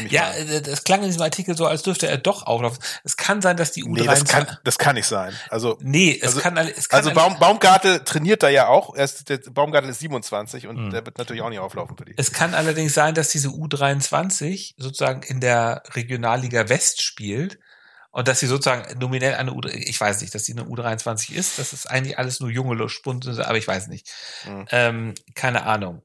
[0.09, 2.79] Ja, äh, das klang in diesem Artikel so, als dürfte er doch auflaufen.
[3.05, 5.33] Es kann sein, dass die U23 nee, das kann, das kann nicht sein.
[5.51, 8.95] Also, Nee, es Also- kann es kann also Baum, Baumgartel trainiert da ja auch.
[8.95, 10.91] Er ist, der Baumgartel ist 27 und Mhm.
[10.91, 12.15] der wird natürlich auch nicht auflaufen für die.
[12.17, 17.59] Es kann allerdings sein, dass diese U23 sozusagen in der Regionalliga West spielt
[18.11, 21.59] und dass sie sozusagen nominell eine U, ich weiß nicht, dass sie eine U23 ist,
[21.59, 24.09] das ist eigentlich alles nur junge Spunde, aber ich weiß nicht.
[24.47, 24.67] Mhm.
[24.71, 26.03] Ähm, keine Ahnung.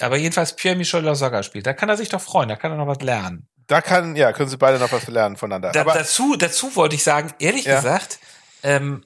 [0.00, 1.66] Aber jedenfalls Pierre-Michel Lasogga spielt.
[1.66, 3.48] Da kann er sich doch freuen, da kann er noch was lernen.
[3.66, 5.72] Da kann, ja, können sie beide noch was lernen voneinander.
[5.72, 7.76] Da, aber dazu, dazu wollte ich sagen, ehrlich Ja.
[7.76, 8.18] gesagt,
[8.62, 9.04] ähm,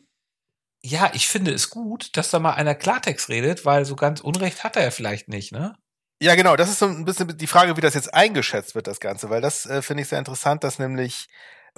[0.82, 4.64] ja, ich finde es gut, dass da mal einer Klartext redet, weil so ganz Unrecht
[4.64, 5.74] hat er ja vielleicht nicht, ne?
[6.22, 9.00] Ja, genau, das ist so ein bisschen die Frage, wie das jetzt eingeschätzt wird, das
[9.00, 11.28] Ganze, weil das äh, finde ich sehr interessant, dass nämlich,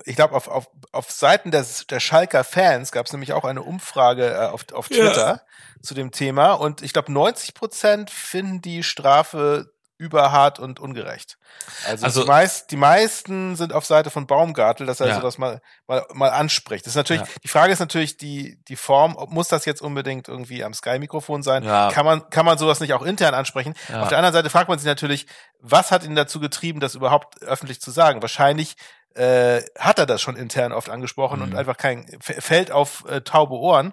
[0.04, 3.62] ich glaube, auf, auf, auf Seiten des, der Schalker Fans gab es nämlich auch eine
[3.62, 5.06] Umfrage äh, auf, auf Ja.
[5.06, 5.42] Twitter
[5.82, 11.38] zu dem Thema und ich glaube, 90 Prozent finden die Strafe überhart und ungerecht.
[11.84, 15.16] Also, Also- die, meist, die meisten sind auf Seite von Baumgartel, dass er Ja.
[15.16, 16.86] so das mal, mal, mal anspricht.
[16.86, 17.28] Das ist natürlich, Ja.
[17.42, 21.42] die Frage ist natürlich die, die Form, ob, muss das jetzt unbedingt irgendwie am Sky-Mikrofon
[21.42, 21.64] sein?
[21.64, 21.90] Ja.
[21.90, 23.74] Kann man, kann man sowas nicht auch intern ansprechen?
[23.88, 24.02] Ja.
[24.02, 25.26] Auf der anderen Seite fragt man sich natürlich,
[25.58, 28.22] was hat ihn dazu getrieben, das überhaupt öffentlich zu sagen?
[28.22, 28.76] Wahrscheinlich
[29.14, 31.46] äh, hat er das schon intern oft angesprochen Mhm.
[31.46, 33.92] und einfach kein fällt auf äh, taube Ohren.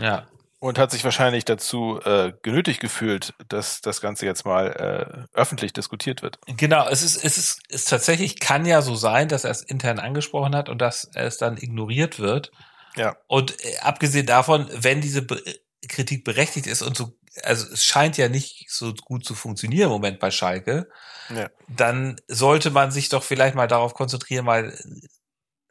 [0.00, 0.26] Ja.
[0.58, 5.74] Und hat sich wahrscheinlich dazu äh, genötigt gefühlt, dass das Ganze jetzt mal äh, öffentlich
[5.74, 6.38] diskutiert wird.
[6.46, 9.98] Genau, es ist, es ist, es tatsächlich kann ja so sein, dass er es intern
[9.98, 12.52] angesprochen hat und dass es dann ignoriert wird.
[12.96, 13.16] Ja.
[13.26, 15.42] Und äh, abgesehen davon, wenn diese Be
[15.88, 19.92] Kritik berechtigt ist und so, also es scheint ja nicht so gut zu funktionieren im
[19.92, 20.88] Moment bei Schalke,
[21.34, 21.48] Ja.
[21.68, 24.72] dann sollte man sich doch vielleicht mal darauf konzentrieren, mal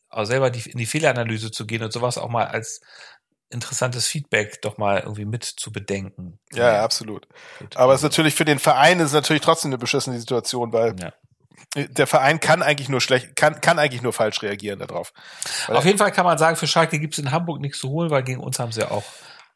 [0.09, 2.81] auch selber die, in die Fehleranalyse zu gehen und sowas auch mal als
[3.49, 6.39] interessantes Feedback doch mal irgendwie mit zu bedenken.
[6.53, 7.27] Ja, ja, absolut.
[7.59, 7.77] Gut.
[7.77, 11.13] Aber es ist natürlich für den Verein ist natürlich trotzdem eine beschissene Situation, weil Ja.
[11.75, 15.13] der Verein kann eigentlich nur schlecht, kann, kann eigentlich nur falsch reagieren darauf.
[15.67, 17.89] Weil- Auf jeden Fall kann man sagen, für Schalke gibt es in Hamburg nichts zu
[17.89, 19.03] holen, weil gegen uns haben sie ja auch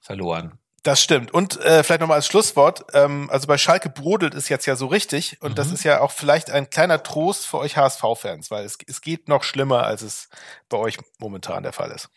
[0.02, 0.60] verloren.
[0.84, 1.32] Das stimmt.
[1.34, 4.88] Und äh, vielleicht nochmal als Schlusswort, ähm, also bei Schalke brodelt es jetzt ja so
[4.88, 5.74] richtig und das Mhm.
[5.74, 9.44] ist ja auch vielleicht ein kleiner Trost für euch HSV-Fans, weil es, es geht noch
[9.44, 10.30] schlimmer, als es
[10.70, 12.10] bei euch momentan der Fall ist.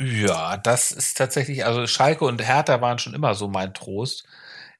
[0.00, 4.24] Ja, das ist tatsächlich, also Schalke und Hertha waren schon immer so mein Trost.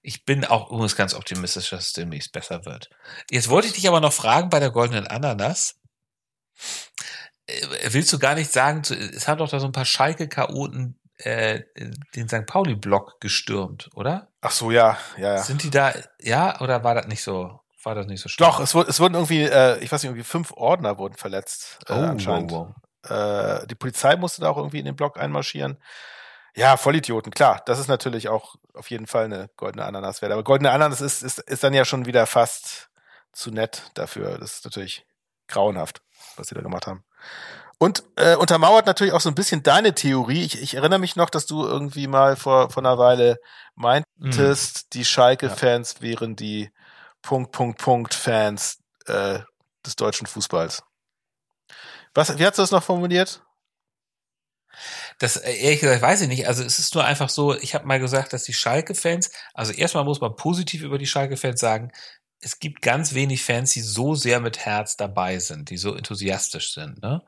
[0.01, 2.89] Ich bin auch übrigens ganz optimistisch, dass es demnächst besser wird.
[3.31, 5.77] Jetzt wollte ich dich aber noch fragen bei der goldenen Ananas.
[7.47, 11.63] Äh, Willst du gar nicht sagen, es haben doch da so ein paar Schalke-Chaoten äh,
[12.15, 12.47] den St.
[12.47, 14.29] Pauli-Block gestürmt, oder?
[14.41, 15.43] Ach so, ja, ja, ja.
[15.43, 18.47] Sind die da, ja, oder war das nicht so, war das nicht so schlimm?
[18.47, 21.79] Doch, es, wurde, es wurden irgendwie, äh, ich weiß nicht, irgendwie fünf Ordner wurden verletzt
[21.89, 22.53] äh, oh, anscheinend.
[22.53, 22.69] wow,
[23.05, 23.63] wow.
[23.63, 25.79] Äh, die Polizei musste da auch irgendwie in den Block einmarschieren.
[26.55, 27.63] Ja, Vollidioten, klar.
[27.67, 30.33] Das ist natürlich auch auf jeden Fall eine goldene Ananas wert.
[30.33, 32.91] Aber goldene Ananas ist, ist, ist dann ja schon wieder fast
[33.33, 34.39] zu nett dafür.
[34.39, 35.07] Das ist natürlich
[35.47, 36.03] grauenhaft,
[36.37, 37.05] was sie da gemacht haben.
[37.79, 40.43] Und äh, untermauert natürlich auch so ein bisschen deine Theorie.
[40.45, 43.39] Ich, ich erinnere mich noch, dass du irgendwie mal vor, vor einer Weile
[43.77, 46.71] meintest, die Schalke-Fans wären die
[47.23, 49.39] Punkt, Punkt, Punkt Fans äh,
[49.87, 50.83] des deutschen Fußballs.
[52.15, 53.43] Was, wie hast du das noch formuliert?
[55.19, 56.49] Das äh, ehrlich gesagt weiß ich nicht.
[56.49, 60.05] Also es ist nur einfach so, ich habe mal gesagt, dass die Schalke-Fans, also erstmal
[60.05, 61.93] muss man positiv über die Schalke-Fans sagen,
[62.41, 66.73] es gibt ganz wenig Fans, die so sehr mit Herz dabei sind, die so enthusiastisch
[66.73, 67.03] sind.
[67.03, 67.23] Ne?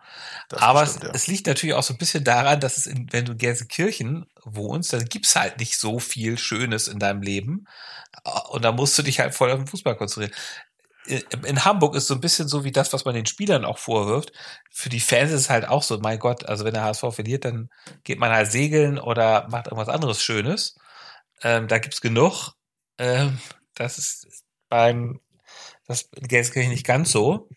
[0.48, 1.10] Das Aber bestimmt, ja.
[1.10, 3.38] es, es liegt natürlich auch so ein bisschen daran, dass es, in, wenn du in
[3.38, 7.66] Gelsenkirchen wohnst, dann gibt's halt nicht so viel Schönes in deinem Leben.
[8.50, 10.36] Und da musst du dich halt voll auf den Fußball konzentrieren.
[11.06, 13.78] In in Hamburg ist so ein bisschen so wie das, was man den Spielern auch
[13.78, 14.32] vorwirft.
[14.70, 17.44] Für die Fans ist es halt auch so, mein Gott, also wenn der HSV verliert,
[17.44, 17.68] dann
[18.04, 20.76] geht man halt segeln oder macht irgendwas anderes Schönes.
[21.42, 22.52] Ähm, da gibt's genug.
[22.98, 23.40] Ähm,
[23.74, 25.20] das ist beim
[25.90, 27.48] das Gelsenkirchen nicht ganz so.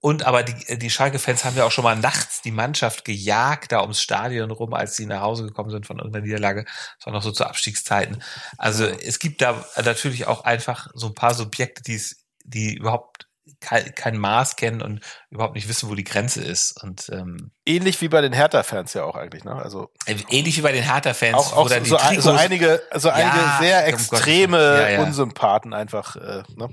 [0.00, 3.82] Und aber die, die Schalke-Fans haben ja auch schon mal nachts die Mannschaft gejagt da
[3.82, 6.64] ums Stadion rum, als sie nach Hause gekommen sind von irgendeiner Niederlage.
[6.64, 8.22] Das war noch so zu Abstiegszeiten.
[8.56, 13.28] Also es gibt da natürlich auch einfach so ein paar Subjekte, die es, die überhaupt
[13.64, 15.00] kein, kein Maß kennen und
[15.30, 16.82] überhaupt nicht wissen, wo die Grenze ist.
[16.82, 19.54] Und ähm, Ähnlich wie bei den Hertha-Fans ja auch eigentlich, ne?
[19.54, 22.82] Also ähnlich wie bei den Hertha-Fans, auch, wo auch dann so, die so, so einige,
[22.94, 24.58] so einige Ja, sehr extreme.
[24.58, 25.02] Ja, ja.
[25.02, 26.68] Unsympathen einfach äh, ne,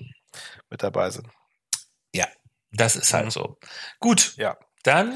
[0.69, 1.27] mit dabei sind.
[2.13, 2.27] Ja,
[2.71, 3.31] das ist halt Mhm.
[3.31, 3.57] so.
[3.99, 4.57] Gut, Ja.
[4.83, 5.13] dann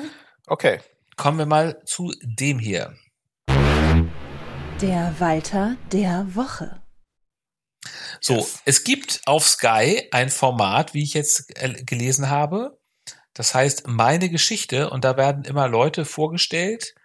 [0.48, 0.80] Okay.
[1.18, 2.96] kommen wir mal zu dem hier.
[4.82, 6.82] Der Walter der Woche.
[8.22, 8.60] So, Yes.
[8.66, 12.78] es gibt auf Sky ein Format, wie ich jetzt äh, gelesen habe.
[13.34, 16.96] Das heißt meine Geschichte und da werden immer Leute vorgestellt,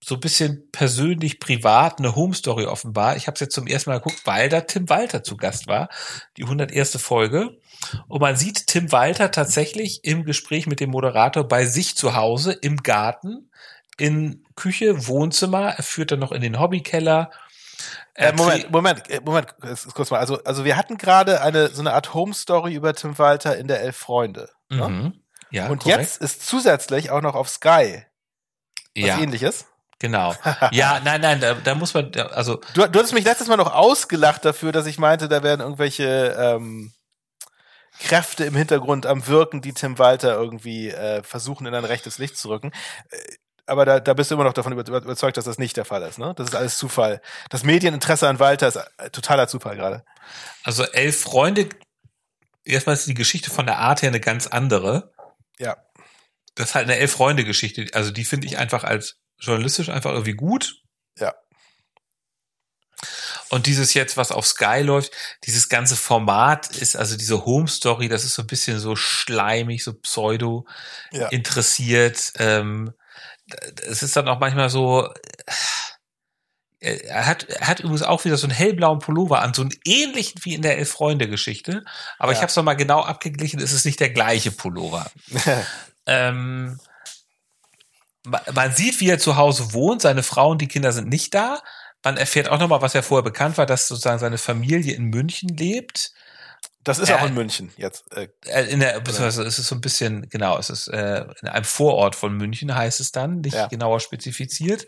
[0.00, 3.16] so ein bisschen persönlich privat, eine Home Story offenbar.
[3.16, 5.88] Ich habe es jetzt zum ersten Mal geguckt, weil da Tim Walter zu Gast war,
[6.36, 6.96] die 101.
[7.02, 7.58] Folge.
[8.06, 12.52] Und man sieht Tim Walter tatsächlich im Gespräch mit dem Moderator bei sich zu Hause
[12.52, 13.50] im Garten,
[13.98, 15.70] in Küche, Wohnzimmer.
[15.76, 17.32] Er führt dann noch in den Hobbykeller.
[18.14, 19.54] Äh, Er Moment, Moment, äh, Moment,
[19.94, 20.18] kurz mal.
[20.18, 23.80] Also, also wir hatten gerade eine so eine Art Home-Story über Tim Walter in der
[23.82, 24.50] Elf Freunde.
[24.68, 24.88] Ne?
[24.88, 25.20] Mhm.
[25.50, 26.00] Ja, Und korrekt.
[26.00, 28.04] jetzt ist zusätzlich auch noch auf Sky
[28.96, 29.18] was ja.
[29.18, 29.66] ähnliches.
[29.98, 30.34] Genau.
[30.70, 33.72] Ja, nein, nein, da, da muss man, also Du, du hattest mich letztes Mal noch
[33.74, 36.92] ausgelacht dafür, dass ich meinte, da werden irgendwelche ähm,
[37.98, 42.36] Kräfte im Hintergrund am Wirken, die Tim Walter irgendwie äh, versuchen, in ein rechtes Licht
[42.36, 42.70] zu rücken.
[43.68, 46.02] Aber da, da bist du immer noch davon über, überzeugt, dass das nicht der Fall
[46.02, 46.18] ist.
[46.18, 46.32] Ne?
[46.36, 47.20] Das ist alles Zufall.
[47.50, 50.04] Das Medieninteresse an Walter ist äh, totaler Zufall gerade.
[50.64, 51.68] also elf Freunde.
[52.64, 55.12] Erstmal ist die Geschichte von der Art her eine ganz andere.
[55.58, 55.76] Ja.
[56.54, 57.86] Das ist halt eine elf Freunde Geschichte.
[57.94, 60.74] Also die finde ich einfach als journalistisch einfach irgendwie gut.
[61.16, 61.34] Ja.
[63.50, 65.12] Und dieses jetzt, was auf Sky läuft,
[65.44, 69.84] dieses ganze Format ist, also diese Home Story, das ist so ein bisschen so schleimig,
[69.84, 70.66] so pseudo
[71.12, 71.28] Ja.
[71.28, 72.32] interessiert.
[72.36, 72.92] Ähm,
[73.88, 75.12] es ist dann auch manchmal so,
[76.80, 79.74] äh, er hat, er hat übrigens auch wieder so einen hellblauen Pullover an, so einen
[79.84, 81.84] ähnlichen wie in der Elf-Freunde-Geschichte.
[82.18, 82.42] Aber ich Ja.
[82.42, 85.10] habe es nochmal genau abgeglichen, es ist nicht der gleiche Pullover.
[86.06, 86.78] ähm,
[88.26, 91.34] ma- man sieht, wie er zu Hause wohnt, seine Frau und die Kinder sind nicht
[91.34, 91.60] da.
[92.04, 95.48] man erfährt auch nochmal, was ja vorher bekannt war, dass sozusagen seine Familie in München
[95.48, 96.12] lebt.
[96.84, 97.16] Das ist Ja.
[97.18, 98.04] auch in München jetzt.
[98.16, 101.48] Äh, Äh, In der, beziehungsweise es ist so ein bisschen, genau, es ist äh, in
[101.48, 103.66] einem Vorort von München, heißt es dann, nicht Ja.
[103.66, 104.86] genauer spezifiziert.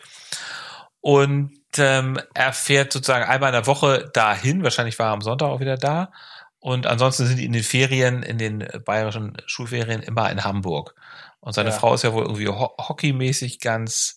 [1.00, 5.48] Und ähm, er fährt sozusagen einmal in der Woche dahin, wahrscheinlich war er am Sonntag
[5.48, 6.10] auch wieder da.
[6.58, 10.94] Und ansonsten sind die in den Ferien, in den äh, bayerischen Schulferien immer in Hamburg.
[11.40, 11.76] Und seine Ja.
[11.76, 14.16] Frau ist ja wohl irgendwie ho hockeymäßig ganz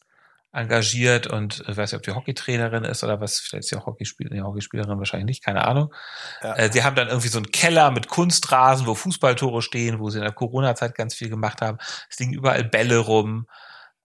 [0.54, 3.88] engagiert und ich weiß nicht, ob die Hockeytrainerin ist oder was, vielleicht ist sie auch
[3.88, 5.94] Hockeyspielerin, nee, Hockeyspielerin wahrscheinlich nicht, keine Ahnung.
[6.44, 6.56] Ja.
[6.56, 10.20] Äh, die haben dann irgendwie so einen Keller mit Kunstrasen, wo Fußballtore stehen, wo sie
[10.20, 11.80] in der Corona-Zeit ganz viel gemacht haben.
[12.08, 13.48] Es liegen überall Bälle rum.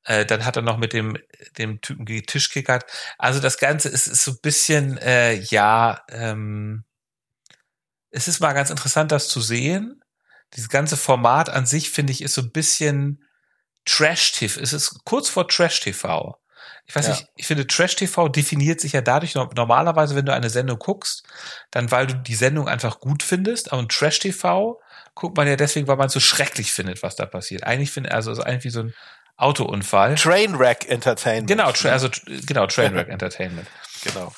[0.05, 1.19] Äh, dann hat er noch mit dem,
[1.59, 2.87] dem Typen getischkickert.
[3.19, 6.85] Also das Ganze ist, ist so ein bisschen, äh, ja, ähm,
[8.11, 10.03] es ist mal ganz interessant, das zu sehen.
[10.55, 13.23] Dieses ganze Format an sich, finde ich, ist so ein bisschen
[13.89, 14.61] Trash-TV.
[14.61, 16.39] Es ist kurz vor Trash-TV.
[16.87, 17.13] Ich weiß Ja.
[17.15, 21.23] nicht, ich finde, Trash-TV definiert sich ja dadurch, no- normalerweise, wenn du eine Sendung guckst,
[21.71, 23.73] dann weil du die Sendung einfach gut findest.
[23.73, 24.81] Und Trash-TV
[25.15, 27.65] guckt man ja deswegen, weil man es so schrecklich findet, was da passiert.
[27.65, 28.95] Eigentlich finde also es ist eigentlich wie so ein
[29.37, 30.15] Autounfall.
[30.17, 31.49] Trainwreck Entertainment.
[31.49, 32.09] Genau, tra also
[32.47, 33.69] genau, Trainwreck Entertainment.
[34.03, 34.33] genau.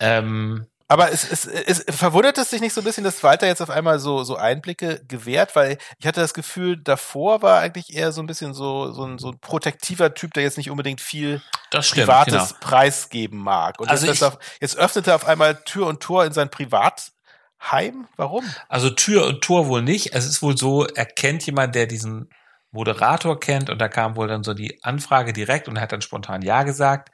[0.00, 3.60] Ähm, Aber es, es, es verwundert es dich nicht so ein bisschen, dass Walter jetzt
[3.60, 8.12] auf einmal so, so Einblicke gewährt, weil ich hatte das Gefühl, davor war eigentlich eher
[8.12, 11.42] so ein bisschen so, so ein, so ein protektiver Typ, der jetzt nicht unbedingt viel
[11.80, 12.60] stimmt, Privates genau.
[12.60, 13.80] preisgeben mag.
[13.80, 16.48] Und Also jetzt, ich- auf, jetzt öffnet er auf einmal Tür und Tor in sein
[16.50, 18.06] Privatheim.
[18.16, 18.44] Warum?
[18.68, 20.14] Also Tür und Tor wohl nicht.
[20.14, 22.30] Es ist wohl so, er kennt jemand, der diesen
[22.70, 26.02] Moderator kennt und da kam wohl dann so die Anfrage direkt und er hat dann
[26.02, 27.10] spontan Ja gesagt.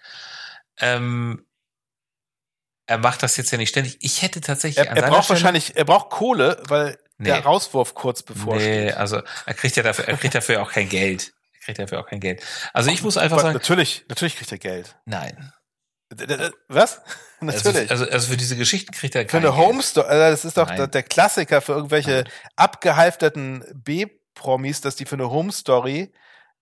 [0.79, 1.47] Ähm,
[2.91, 3.97] er macht das jetzt ja nicht ständig.
[4.01, 7.29] Ich hätte tatsächlich Er, er braucht Stelle, wahrscheinlich, er braucht Kohle, weil Nee.
[7.29, 8.85] der Rauswurf kurz bevorsteht.
[8.87, 11.33] Nee, also er kriegt ja dafür, er kriegt dafür auch kein Geld.
[11.53, 12.43] Er kriegt dafür auch kein Geld.
[12.73, 14.97] Also ich muss einfach Aber sagen, natürlich, natürlich kriegt er Geld.
[15.05, 15.53] nein.
[16.69, 17.01] Was?
[17.43, 17.91] Also, Natürlich.
[17.91, 19.67] also, also für diese Geschichten kriegt er für kein eine Geld.
[19.67, 20.91] Home Story, äh, das ist doch Nein.
[20.91, 22.29] der, Klassiker für irgendwelche Nein.
[22.57, 26.13] abgehalfterten B-Promis, dass die für eine Home Story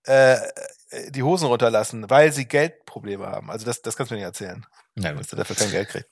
[0.03, 0.37] äh,
[1.09, 3.51] die Hosen runterlassen, weil sie Geldprobleme haben.
[3.51, 5.21] Also das, das kannst du mir nicht erzählen, Na gut.
[5.21, 6.09] dass er dafür kein Geld kriegt.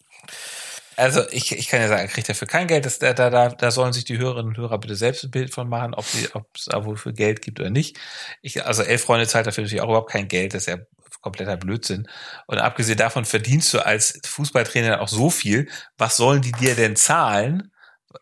[0.96, 2.86] Also ich, ich kann ja sagen, er kriegt dafür kein Geld.
[2.86, 5.70] Das, da, da, da, sollen sich die Hörerinnen und Hörer bitte selbst ein Bild von
[5.70, 7.98] machen, ob sie, ob es da wohl für Geld gibt oder nicht.
[8.42, 10.56] Ich, also elf Freunde zahlt dafür natürlich auch überhaupt kein Geld.
[10.56, 10.78] Das ist ja
[11.22, 12.08] kompletter Blödsinn.
[12.48, 15.70] Und abgesehen davon verdienst du als Fußballtrainer auch so viel.
[15.98, 17.72] Was sollen die dir denn zahlen?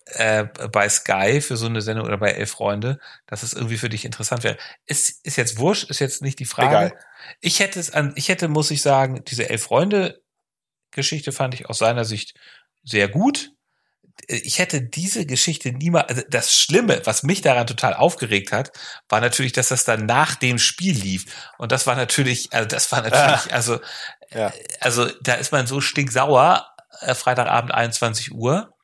[0.05, 3.89] Äh, bei Sky für so eine Sendung oder bei Elf Freunde, dass es irgendwie für
[3.89, 4.57] dich interessant wäre.
[4.85, 6.69] Ist, ist jetzt wurscht, ist jetzt nicht die Frage.
[6.69, 6.99] Egal.
[7.41, 10.21] Ich hätte es an, ich hätte, muss ich sagen, diese Elf Freunde
[10.91, 12.35] Geschichte fand ich aus seiner Sicht
[12.83, 13.51] sehr gut.
[14.27, 18.71] Ich hätte diese Geschichte niemals, also das Schlimme, was mich daran total aufgeregt hat,
[19.09, 21.25] war natürlich, dass das dann nach dem Spiel lief.
[21.57, 23.79] Und das war natürlich, also das war natürlich, also,
[24.31, 24.53] Ja.
[24.79, 26.65] also da ist man so stinksauer,
[27.01, 28.74] äh, Freitagabend 21 Uhr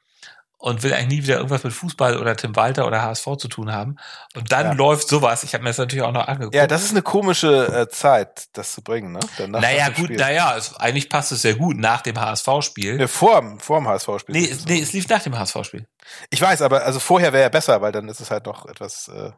[0.62, 3.72] und will eigentlich nie wieder irgendwas mit Fußball oder Tim Walter oder HSV zu tun
[3.74, 3.98] haben.
[4.36, 4.74] Und dann Ja.
[4.74, 5.44] läuft sowas.
[5.44, 6.56] Ich habe mir das natürlich auch noch angeguckt.
[6.56, 9.20] Ja, das ist eine komische äh, Zeit, das zu bringen, ne?
[9.38, 10.18] Dann nach- naja, dem gut, Spiel.
[10.18, 12.98] naja, es, eigentlich passt es sehr gut nach dem HSV-Spiel.
[12.98, 14.34] Nee, vorm, vorm HSV-Spiel.
[14.36, 15.88] Nee, es- nee, es lief nach dem HSV-Spiel.
[16.30, 19.08] Ich weiß, aber also vorher wäre ja besser, weil dann ist es halt noch etwas
[19.08, 19.32] äh,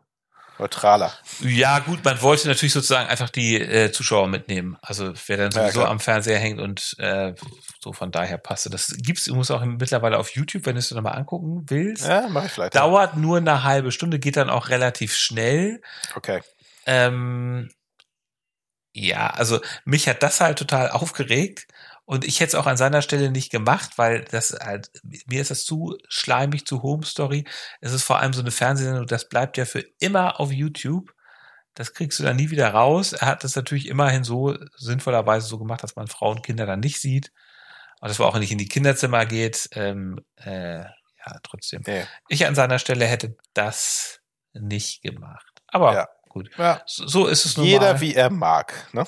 [0.60, 1.14] neutraler.
[1.42, 4.78] Ja, gut, man wollte natürlich sozusagen einfach die äh, Zuschauer mitnehmen.
[4.82, 5.92] Also wer dann Ja, sowieso klar.
[5.92, 7.34] am Fernseher hängt und äh,
[7.82, 8.70] so von daher passte.
[8.70, 12.06] Das gibt's, du musst auch mittlerweile auf YouTube, wenn du es dir nochmal angucken willst.
[12.06, 12.76] Ja, mach ich vielleicht.
[12.76, 15.82] Dauert nur eine halbe Stunde, geht dann auch relativ schnell.
[16.16, 16.42] Okay.
[16.86, 17.70] Ähm,
[18.96, 21.68] ja, also mich hat das halt total aufgeregt
[22.06, 24.90] und ich hätte es auch an seiner Stelle nicht gemacht, weil das halt,
[25.28, 27.46] mir ist das zu schleimig, zu Home Story.
[27.82, 31.14] Es ist vor allem so eine Fernsehsendung, das bleibt ja für immer auf YouTube.
[31.76, 33.14] Das kriegst du dann nie wieder raus.
[33.14, 36.82] Er hat das natürlich immerhin so sinnvollerweise so gemacht, dass man Frauen und Kinder dann
[36.82, 37.32] nicht sieht.
[38.00, 39.70] Und dass man auch nicht in die Kinderzimmer geht.
[39.72, 41.82] Ähm, äh, ja, trotzdem.
[41.88, 42.04] Nee.
[42.28, 44.20] Ich an seiner Stelle hätte das
[44.54, 45.48] nicht gemacht.
[45.68, 46.08] Aber Ja.
[46.30, 46.52] gut.
[46.60, 46.84] Ja.
[46.86, 48.02] So, so ist es nun Jeder mal.
[48.02, 48.74] wie er mag.
[48.94, 49.08] Ne?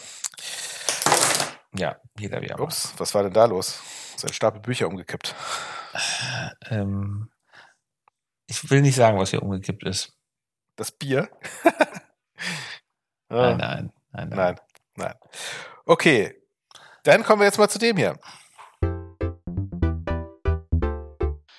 [1.77, 2.59] Ja, jeder wie er.
[2.59, 3.81] Ups, was war denn da los?
[4.17, 5.35] Sein Stapel Bücher umgekippt.
[6.69, 7.29] Ähm,
[8.47, 10.13] ich will nicht sagen, was hier umgekippt ist.
[10.75, 11.29] Das Bier?
[13.29, 14.29] Nein, Ah, nein, nein, nein.
[14.29, 14.59] nein,
[14.95, 15.13] nein.
[15.85, 16.35] Okay,
[17.03, 18.17] dann kommen wir jetzt mal zu dem hier.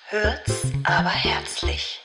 [0.09, 2.01] Hört's aber herzlich.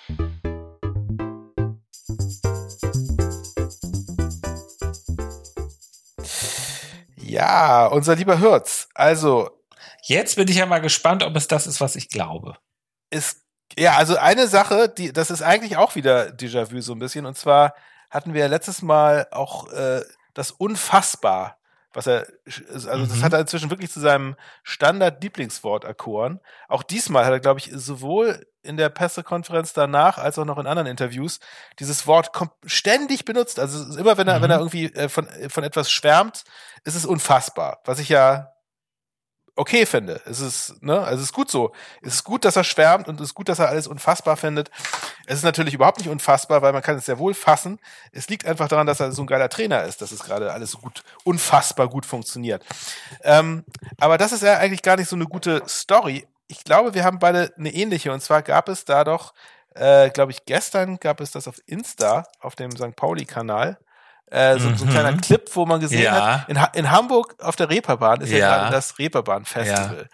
[7.32, 8.88] Ja, unser lieber Hürz.
[8.94, 9.50] Also,
[10.02, 12.56] Jetzt bin ich ja mal gespannt, ob es das ist, was ich glaube.
[13.10, 13.42] ist,
[13.78, 17.24] ja, also eine Sache, die, das ist eigentlich auch wieder Déjà-vu so ein bisschen.
[17.26, 17.74] Und zwar
[18.10, 20.02] hatten wir letztes Mal auch äh,
[20.34, 21.58] das Unfassbar
[21.94, 23.22] was er, also das Mhm.
[23.22, 26.40] hat er inzwischen wirklich zu seinem Standard-Lieblingswort erkoren.
[26.68, 30.66] Auch diesmal hat er, glaube ich, sowohl in der Pressekonferenz danach als auch noch in
[30.66, 31.40] anderen Interviews
[31.78, 32.30] dieses Wort
[32.64, 33.58] ständig benutzt.
[33.58, 34.42] Also immer, wenn er, Mhm.
[34.42, 36.44] wenn er irgendwie äh, von, von etwas schwärmt,
[36.84, 37.80] ist es unfassbar.
[37.84, 38.48] Was ich ja
[39.54, 40.22] okay finde.
[40.24, 41.72] Es ist, ne, also es ist gut so.
[42.00, 44.70] Es ist gut, dass er schwärmt und es ist gut, dass er alles unfassbar findet.
[45.26, 47.78] Es ist natürlich überhaupt nicht unfassbar, weil man kann es sehr wohl fassen.
[48.12, 50.70] Es liegt einfach daran, dass er so ein geiler Trainer ist, dass es gerade alles
[50.70, 52.64] so gut, unfassbar gut funktioniert.
[53.24, 53.64] Ähm,
[54.00, 56.26] aber das ist ja eigentlich gar nicht so eine gute Story.
[56.48, 58.12] Ich glaube, wir haben beide eine ähnliche.
[58.12, 59.32] Und zwar gab es da doch,
[59.74, 62.94] äh, glaube ich, gestern gab es das auf Insta, auf dem St.
[62.96, 63.78] Pauli-Kanal.
[64.30, 64.90] Äh, so, so ein Mhm.
[64.92, 66.38] kleiner Clip, wo man gesehen Ja.
[66.40, 68.56] hat, in, ha in Hamburg auf der Reeperbahn ist ja, Ja.
[68.58, 70.08] gerade das Reeperbahn-Festival.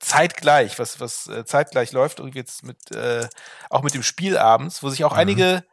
[0.00, 3.28] Zeitgleich, was, was äh, zeitgleich läuft, irgendwie jetzt mit, äh,
[3.70, 5.18] auch mit dem Spiel abends, wo sich auch Mhm.
[5.18, 5.64] einige,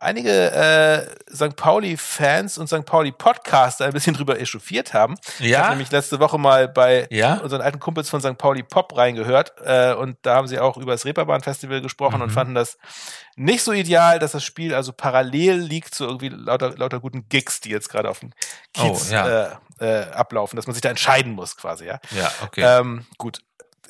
[0.00, 1.54] einige äh, St.
[1.56, 2.84] Pauli-Fans und St.
[2.84, 5.14] Pauli-Podcaster ein bisschen drüber echauffiert haben.
[5.38, 7.34] Ich habe Ja, nämlich letzte Woche mal bei Ja?
[7.38, 8.36] unseren alten Kumpels von St.
[8.38, 12.34] Pauli Pop reingehört äh, und da haben sie auch über das Reeperbahn-Festival gesprochen und Mhm.
[12.34, 12.78] fanden das
[13.36, 17.60] nicht so ideal, dass das Spiel also parallel liegt zu irgendwie lauter, lauter guten Gigs,
[17.60, 18.32] die jetzt gerade auf dem
[18.74, 19.28] Kiez Oh, ja.
[19.28, 22.00] äh, äh, ablaufen, dass man sich da entscheiden muss quasi, ja.
[22.10, 22.62] ja, okay.
[22.62, 23.40] Ähm, gut.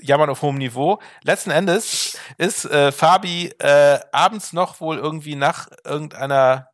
[0.03, 1.01] Jammern auf hohem Niveau.
[1.23, 6.69] Letzten Endes ist äh, Fabi äh, abends noch wohl irgendwie nach irgendeiner,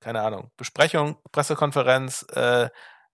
[0.00, 2.68] keine Ahnung, Besprechung, Pressekonferenz äh,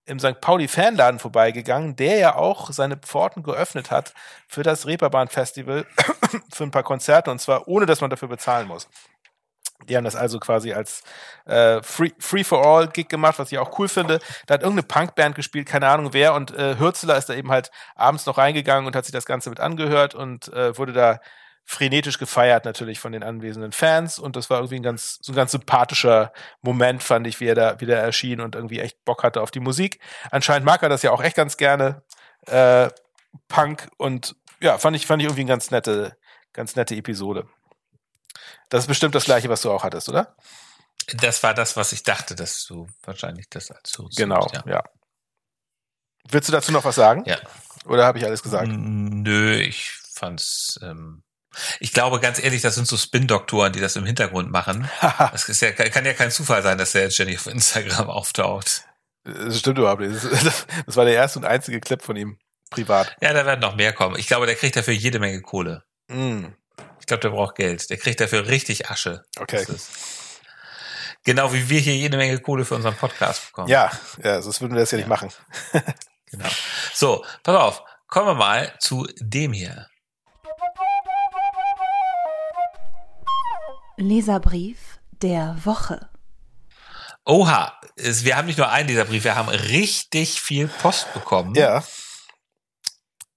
[0.06, 0.40] im St.
[0.40, 4.14] Pauli Fanladen vorbeigegangen, der ja auch seine Pforten geöffnet hat
[4.48, 5.86] für das Reeperbahn Festival
[6.52, 8.88] für ein paar Konzerte und zwar ohne, dass man dafür bezahlen muss.
[9.88, 11.02] Die haben das also quasi als
[11.46, 14.20] äh, Free, Free for All Gig gemacht, was ich auch cool finde.
[14.46, 17.70] Da hat irgendeine Punkband gespielt, keine Ahnung wer, und äh, Hürzeler ist da eben halt
[17.94, 21.20] abends noch reingegangen und hat sich das Ganze mit angehört und äh, wurde da
[21.70, 25.36] frenetisch gefeiert natürlich von den anwesenden Fans und das war irgendwie ein ganz so ein
[25.36, 29.40] ganz sympathischer Moment fand ich, wie er da wieder erschien und irgendwie echt Bock hatte
[29.40, 30.00] auf die Musik.
[30.32, 32.02] Anscheinend mag er das ja auch echt ganz gerne
[32.46, 32.88] äh,
[33.46, 36.16] Punk und ja, fand ich fand ich irgendwie eine ganz nette
[36.52, 37.46] ganz nette Episode.
[38.70, 40.34] Das ist bestimmt das gleiche, was du auch hattest, oder?
[41.16, 44.82] das war das, was ich dachte, dass du wahrscheinlich das als so Genau, siehst, ja.
[46.28, 47.24] Willst du dazu noch was sagen?
[47.26, 47.38] Ja.
[47.86, 48.68] Oder habe ich alles gesagt?
[48.70, 50.78] Nö, ich fand's.
[50.82, 51.22] Ähm,
[51.80, 54.88] ich glaube ganz ehrlich, das sind so Spin-Doktoren, die das im Hintergrund machen.
[55.00, 58.84] Das ist ja, kann ja kein Zufall sein, dass der jetzt ständig auf Instagram auftaucht.
[59.24, 60.22] Das stimmt überhaupt nicht.
[60.86, 62.38] Das war der erste und einzige Clip von ihm
[62.70, 63.16] privat.
[63.20, 64.16] Ja, da werden noch mehr kommen.
[64.16, 65.84] Ich glaube, der kriegt dafür jede Menge Kohle.
[66.08, 66.46] Mm,
[67.00, 67.88] Ich glaube, der braucht Geld.
[67.90, 69.24] Der kriegt dafür richtig Asche.
[69.38, 69.64] okay.
[69.66, 69.90] Das ist
[71.24, 73.68] genau wie wir hier jede Menge Kohle für unseren Podcast bekommen.
[73.68, 73.90] Ja,
[74.22, 75.08] ja, sonst würden wir das ja, nicht Ja.
[75.08, 75.30] machen.
[76.32, 76.48] Genau.
[76.94, 77.82] So, pass auf.
[78.06, 79.88] Kommen wir mal zu dem hier.
[83.96, 84.78] Leserbrief
[85.22, 86.08] der Woche.
[87.26, 91.54] Oha, es, wir haben nicht nur einen dieser Brief, wir haben richtig viel Post bekommen.
[91.54, 91.82] Ja,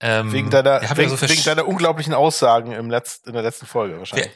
[0.05, 3.65] Ähm, wegen deiner, wegen, ja so wegen deiner unglaublichen Aussagen im Letzt, in der letzten
[3.65, 4.31] Folge wahrscheinlich.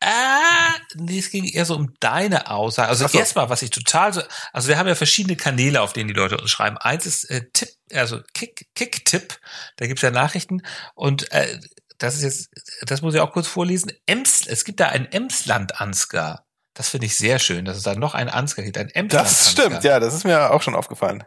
[0.00, 2.88] Ah, nee, es ging eher so um deine Aussage.
[2.88, 3.18] Also so.
[3.18, 4.22] erstmal, was ich total so,
[4.54, 6.78] also wir haben ja verschiedene Kanäle, auf denen die Leute uns schreiben.
[6.78, 9.38] Eins ist äh, Tipp, also Kick, Kick-Tipp,
[9.76, 10.62] da gibt's ja Nachrichten
[10.94, 11.60] und äh,
[11.98, 12.50] das ist jetzt,
[12.82, 13.92] das muss ich auch kurz vorlesen.
[14.06, 16.46] Ems, es gibt da ein Emsland-Ansgar.
[16.72, 19.50] Das finde ich sehr schön, dass es da noch einen Ansgar gibt, ein emsland Das
[19.50, 21.24] stimmt, ja, das ist mir auch schon aufgefallen.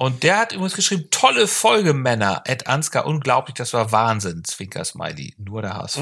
[0.00, 2.40] Und der hat übrigens geschrieben, tolle Folge, Männer.
[2.46, 4.44] Ed Ansgar, unglaublich, das war Wahnsinn.
[4.44, 5.98] Zwinker Smiley, nur der HSV.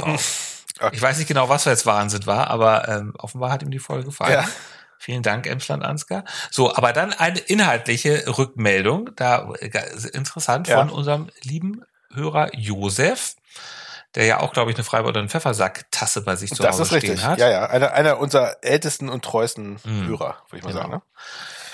[0.81, 0.91] Okay.
[0.93, 4.05] Ich weiß nicht genau, was jetzt Wahnsinn war, aber ähm, offenbar hat ihm die Folge
[4.05, 4.35] gefallen.
[4.35, 4.49] Ja.
[5.01, 6.23] Vielen Dank, Emsland Ansgar.
[6.53, 9.69] So, aber dann eine inhaltliche Rückmeldung, da äh,
[10.13, 10.79] interessant Ja.
[10.79, 11.83] von unserem lieben
[12.15, 13.35] Hörer Josef,
[14.15, 16.83] der ja auch, glaube ich, eine Freiburg- oder eine Pfeffersack-Tasse bei sich zu Das Hause
[16.85, 17.19] ist richtig.
[17.19, 17.39] stehen hat.
[17.41, 20.07] Ja, ja, einer, einer unserer ältesten und treuesten Mhm.
[20.07, 20.83] Hörer, würde ich mal Genau.
[20.83, 20.93] sagen.
[20.93, 21.03] Ne?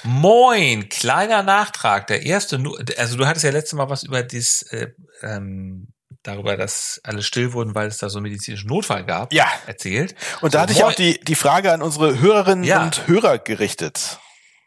[0.05, 2.07] Moin, kleiner Nachtrag.
[2.09, 4.89] Der erste, Nu- also du hattest ja letztes Mal was über dies, äh,
[5.23, 5.89] ähm,
[6.23, 10.15] darüber, dass alle still wurden, weil es da so einen medizinischen Notfall gab, Ja, erzählt.
[10.41, 12.83] und da So, hatte ich auch die, die Frage an unsere Hörerinnen Ja.
[12.85, 14.19] und Hörer gerichtet.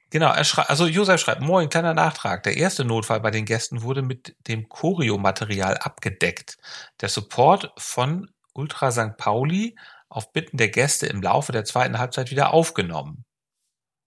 [0.10, 2.44] Genau, er schreibt, also Josef schreibt, moin, kleiner Nachtrag.
[2.44, 6.58] Der erste Notfall bei den Gästen wurde mit dem Choreo-Material abgedeckt.
[7.02, 9.18] Der Support von Ultra St.
[9.18, 9.76] Pauli
[10.10, 13.26] auf Bitten der Gäste im Laufe der zweiten Halbzeit wieder aufgenommen.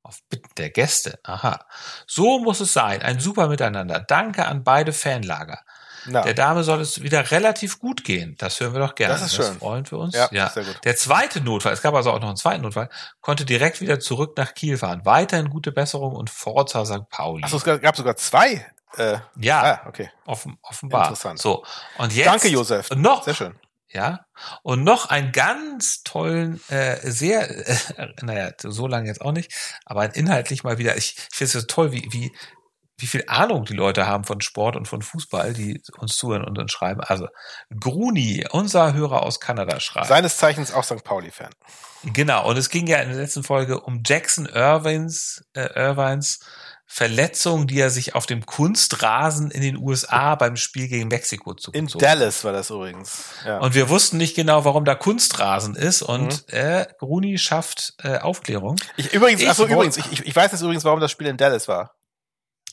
[0.02, 1.66] Auf Bitten der Gäste, aha.
[2.06, 4.00] So muss es sein, ein super Miteinander.
[4.00, 5.60] Danke an beide Fanlager.
[6.06, 8.34] Na, Der Dame soll es wieder relativ gut gehen.
[8.38, 9.14] Das hören wir doch gerne.
[9.14, 9.58] Das ist schön.
[9.58, 10.14] freuen wir uns.
[10.14, 10.80] Ja, sehr gut.
[10.84, 12.88] Der zweite Notfall, es gab also auch noch einen zweiten Notfall,
[13.20, 15.02] konnte direkt wieder zurück nach Kiel fahren.
[15.04, 17.08] Weiterhin gute Besserung und Forza St.
[17.10, 17.44] Pauli.
[17.44, 18.66] Achso, es gab gab sogar zwei.
[18.96, 20.10] Äh, ja, ah, okay.
[20.26, 21.04] offen, offenbar.
[21.04, 21.38] Interessant.
[21.38, 21.64] So.
[21.98, 22.26] Und jetzt.
[22.26, 22.90] Danke, Josef.
[22.90, 23.54] Und noch, Sehr schön.
[23.92, 24.26] Ja.
[24.62, 29.52] Und noch einen ganz tollen, äh, sehr, äh, naja, so lange jetzt auch nicht,
[29.84, 32.32] aber inhaltlich mal wieder, ich, ich finde es toll, wie, wie,
[32.98, 36.58] wie viel Ahnung die Leute haben von Sport und von Fußball, die uns zuhören und
[36.58, 37.00] uns schreiben.
[37.00, 37.28] Also
[37.78, 40.08] Gruni, unser Hörer aus Kanada, schreibt.
[40.08, 41.02] Seines Zeichens auch St.
[41.02, 41.50] Pauli-Fan.
[42.02, 46.40] Genau, und es ging ja in der letzten Folge um Jackson Irvins, äh, Irvines
[46.92, 51.58] Verletzung, die er sich auf dem Kunstrasen in den USA beim Spiel gegen Mexiko In
[51.58, 53.26] zugezogen Dallas war das übrigens.
[53.46, 53.58] Ja.
[53.58, 56.02] Und wir wussten nicht genau, warum da Kunstrasen ist.
[56.02, 58.74] Und äh, Gruni schafft äh, Aufklärung.
[58.96, 61.68] ich, übrigens, Ich achso, übrigens, ich- ich weiß jetzt übrigens, warum das Spiel in Dallas
[61.68, 61.94] war.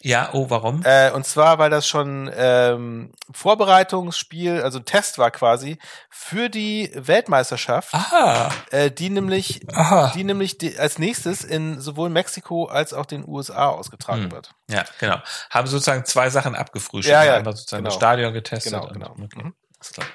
[0.04, 0.84] Ja, oh, warum?
[0.86, 5.78] Äh, und zwar, weil das schon ähm, Vorbereitungsspiel, also Test war quasi
[6.10, 10.12] für die Weltmeisterschaft, Aha, äh, die nämlich, aha.
[10.16, 14.32] die nämlich die, als nächstes in sowohl Mexiko als auch den USA ausgetragen Hm.
[14.32, 14.52] wird.
[14.70, 15.18] Ja, genau.
[15.50, 17.12] Haben sozusagen zwei Sachen abgefrühstückt.
[17.14, 17.89] Ja, ja, Einmal sozusagen genau.
[17.89, 18.72] das Stadion getestet.
[18.74, 19.12] Genau, und- genau.
[19.12, 19.43] Okay.
[19.43, 19.54] Mhm.
[19.88, 20.08] Alles klar.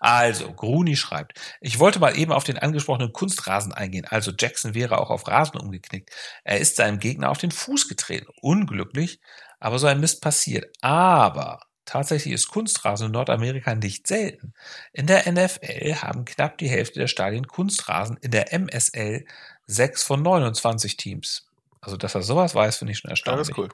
[0.00, 4.06] Also, Gruni schreibt, ich wollte mal eben auf den angesprochenen Kunstrasen eingehen.
[4.08, 6.10] Also Jackson wäre auch auf Rasen umgeknickt.
[6.44, 8.26] Er ist seinem Gegner auf den Fuß getreten.
[8.40, 9.20] Unglücklich,
[9.58, 10.66] aber so ein Mist passiert.
[10.80, 14.54] Aber tatsächlich ist Kunstrasen in Nordamerika nicht selten.
[14.92, 19.24] In der NFL haben knapp die Hälfte der Stadien Kunstrasen, in der MSL
[19.66, 21.46] sechs von 29 Teams.
[21.80, 23.48] Also, dass er sowas weiß, finde ich schon Ja, das erstaunlich.
[23.48, 23.68] ist cool.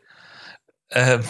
[0.91, 1.25] Ähm,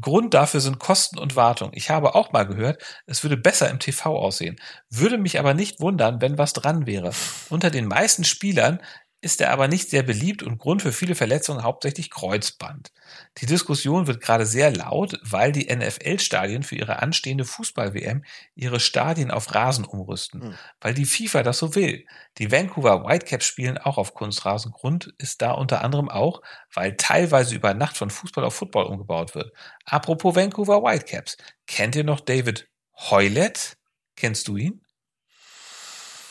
[0.00, 1.70] Grund dafür sind Kosten und Wartung.
[1.72, 4.56] Ich habe auch mal gehört, es würde besser im TV aussehen.
[4.90, 7.12] Würde mich aber nicht wundern, wenn was dran wäre.
[7.48, 8.80] Unter den meisten Spielern
[9.26, 12.92] ist er aber nicht sehr beliebt und Grund für viele Verletzungen hauptsächlich Kreuzband.
[13.38, 18.24] Die Diskussion wird gerade sehr laut, weil die NFL-Stadien für ihre anstehende Fußball-WM
[18.54, 20.54] ihre Stadien auf Rasen umrüsten, Hm.
[20.80, 22.06] weil die FIFA das so will.
[22.38, 24.70] Die Vancouver Whitecaps spielen auch auf Kunstrasen.
[24.70, 26.40] Grund ist da unter anderem auch,
[26.72, 29.52] weil teilweise über Nacht von Fußball auf Football umgebaut wird.
[29.84, 32.68] Apropos Vancouver Whitecaps, kennt ihr noch David
[33.10, 33.76] Hoylett?
[34.14, 34.85] Kennst du ihn?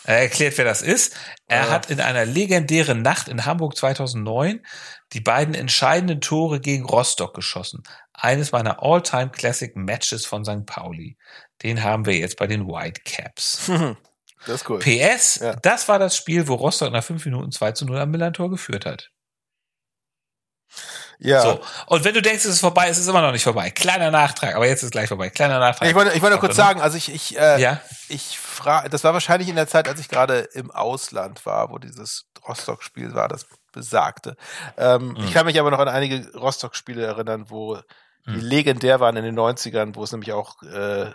[0.06, 1.16] Er erklärt, wer das ist.
[1.47, 1.70] Er Ja.
[1.72, 4.66] hat in einer legendären Nacht in Hamburg 2009
[5.14, 7.84] die beiden entscheidenden Tore gegen Rostock geschossen.
[8.14, 10.66] Eines meiner All-Time Classic Matches von St.
[10.66, 11.18] Pauli.
[11.64, 13.70] Den haben wir jetzt bei den Whitecaps.
[14.47, 14.78] Das ist cool.
[14.78, 15.56] PS, Ja.
[15.56, 18.86] das war das Spiel, wo Rostock nach fünf Minuten 2 zu 0 am Millantor geführt
[18.86, 19.10] hat.
[21.20, 21.41] Ja.
[21.41, 21.59] So.
[21.88, 23.70] Und wenn du denkst, es ist vorbei, es ist immer noch nicht vorbei.
[23.72, 25.30] Kleiner Nachtrag, aber jetzt ist gleich vorbei.
[25.30, 25.88] Kleiner Nachtrag.
[25.89, 27.82] Ich wollte, ich wollte nur kurz Warte, sagen, also ich, ich, äh, Ja.
[28.09, 31.78] ich frage, das war wahrscheinlich in der Zeit, als ich gerade im Ausland war, wo
[31.78, 34.36] dieses Rostock-Spiel war, das besagte.
[34.78, 35.18] Ähm, Mhm.
[35.26, 37.76] Ich kann mich aber noch an einige Rostock-Spiele erinnern, wo
[38.28, 38.39] die Mhm.
[38.39, 41.11] legendär waren in den 90ern, wo es nämlich auch äh,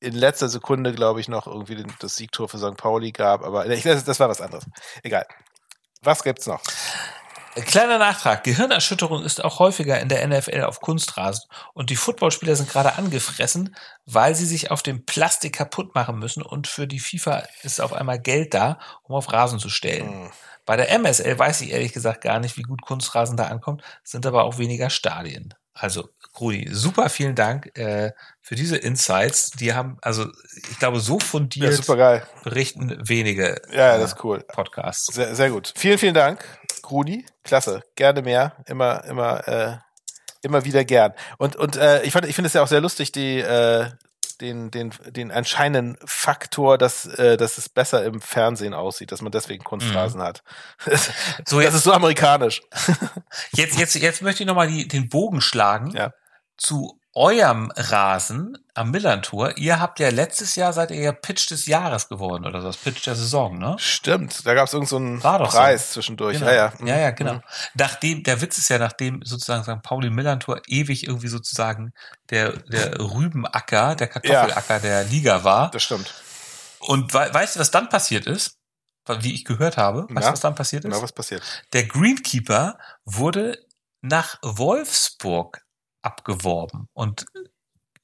[0.00, 2.76] in letzter Sekunde, glaube ich, noch irgendwie den, das Siegtor für St.
[2.76, 4.64] Pauli gab, aber ich, das, das war was anderes.
[5.04, 5.26] Egal.
[6.02, 6.60] Was gibt's noch?
[7.54, 8.44] Kleiner Nachtrag.
[8.44, 11.44] Gehirnerschütterung ist auch häufiger in der NFL auf Kunstrasen.
[11.74, 13.76] Und die Footballspieler sind gerade angefressen,
[14.06, 16.42] weil sie sich auf dem Plastik kaputt machen müssen.
[16.42, 20.08] Und für die FIFA ist auf einmal Geld da, um auf Rasen zu stellen.
[20.08, 20.30] Hm.
[20.64, 24.24] Bei der MSL weiß ich ehrlich gesagt gar nicht, wie gut Kunstrasen da ankommt, sind
[24.24, 25.54] aber auch weniger Stadien.
[25.74, 26.08] Also,
[26.38, 29.50] Rudi, super vielen Dank äh, für diese Insights.
[29.52, 30.26] Die haben, also
[30.70, 32.26] ich glaube, so Ja, fundiert geil.
[32.44, 34.44] berichten wenige Ja, äh, das ist cool.
[34.48, 35.14] Podcasts.
[35.14, 35.72] Sehr, sehr gut.
[35.76, 36.44] Vielen, vielen Dank,
[36.90, 37.26] Rudi.
[37.44, 37.82] Klasse.
[37.96, 38.56] Gerne mehr.
[38.66, 39.76] Immer, immer, äh,
[40.42, 41.12] immer wieder gern.
[41.38, 43.90] Und, und äh, ich, fand, ich finde es ja auch sehr lustig, die, äh,
[44.36, 49.32] den, den, den anscheinenden Faktor, dass, äh, dass es besser im Fernsehen aussieht, dass man
[49.32, 50.42] deswegen Kunstrasen hat.
[51.46, 52.62] So, das jetzt- ist so amerikanisch.
[53.52, 56.12] Jetzt, jetzt, jetzt möchte ich nochmal den Bogen schlagen Ja.
[56.56, 59.56] zu eurem Rasen am Millantor.
[59.58, 62.78] Ihr habt ja letztes Jahr seid ihr ja Pitch des Jahres geworden oder so, das
[62.78, 63.76] Pitch der Saison, ne?
[63.78, 64.46] Stimmt.
[64.46, 65.58] Da gab es irgendeinen so doch so.
[65.58, 66.38] Preis zwischendurch.
[66.38, 66.50] Genau.
[66.50, 66.72] Ja, ja.
[66.86, 67.34] ja, ja, genau.
[67.34, 67.42] Mhm.
[67.74, 69.82] Nachdem, der Witz ist ja, nachdem sozusagen St.
[69.82, 71.92] Pauli Millantor ewig irgendwie sozusagen
[72.30, 75.70] der, der Rübenacker, der Kartoffelacker der Liga war.
[75.70, 76.14] Das stimmt.
[76.80, 78.58] Und we weißt du, was dann passiert ist?
[79.20, 80.26] Wie ich gehört habe, weißt Ja.
[80.28, 80.92] du, was dann passiert ist?
[80.94, 81.42] Na, was passiert?
[81.72, 83.58] Der Greenkeeper wurde
[84.00, 85.62] nach Wolfsburg
[86.02, 87.26] abgeworben und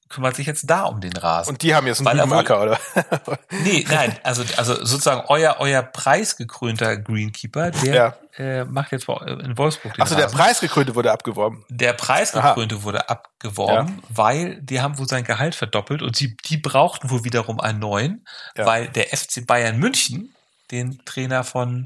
[0.09, 1.51] kümmert sich jetzt da um den Rasen.
[1.51, 2.79] Und die haben jetzt einen Weil er Rübenacker, oder?
[3.63, 9.93] nee, nein, also, also sozusagen euer, euer preisgekrönter Greenkeeper, der äh, macht jetzt in Wolfsburg
[9.93, 10.25] den Achso, der.
[10.27, 11.63] Preisgekrönte wurde abgeworben.
[11.69, 17.11] Der preisgekrönte wurde abgeworben, weil die haben wohl sein Gehalt verdoppelt und sie, die brauchten
[17.11, 18.25] wohl wiederum einen neuen,
[18.57, 18.65] Ja.
[18.65, 20.33] weil der FC Bayern München
[20.71, 21.85] den Trainer von,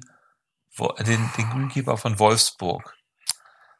[1.05, 2.95] den, den Greenkeeper von Wolfsburg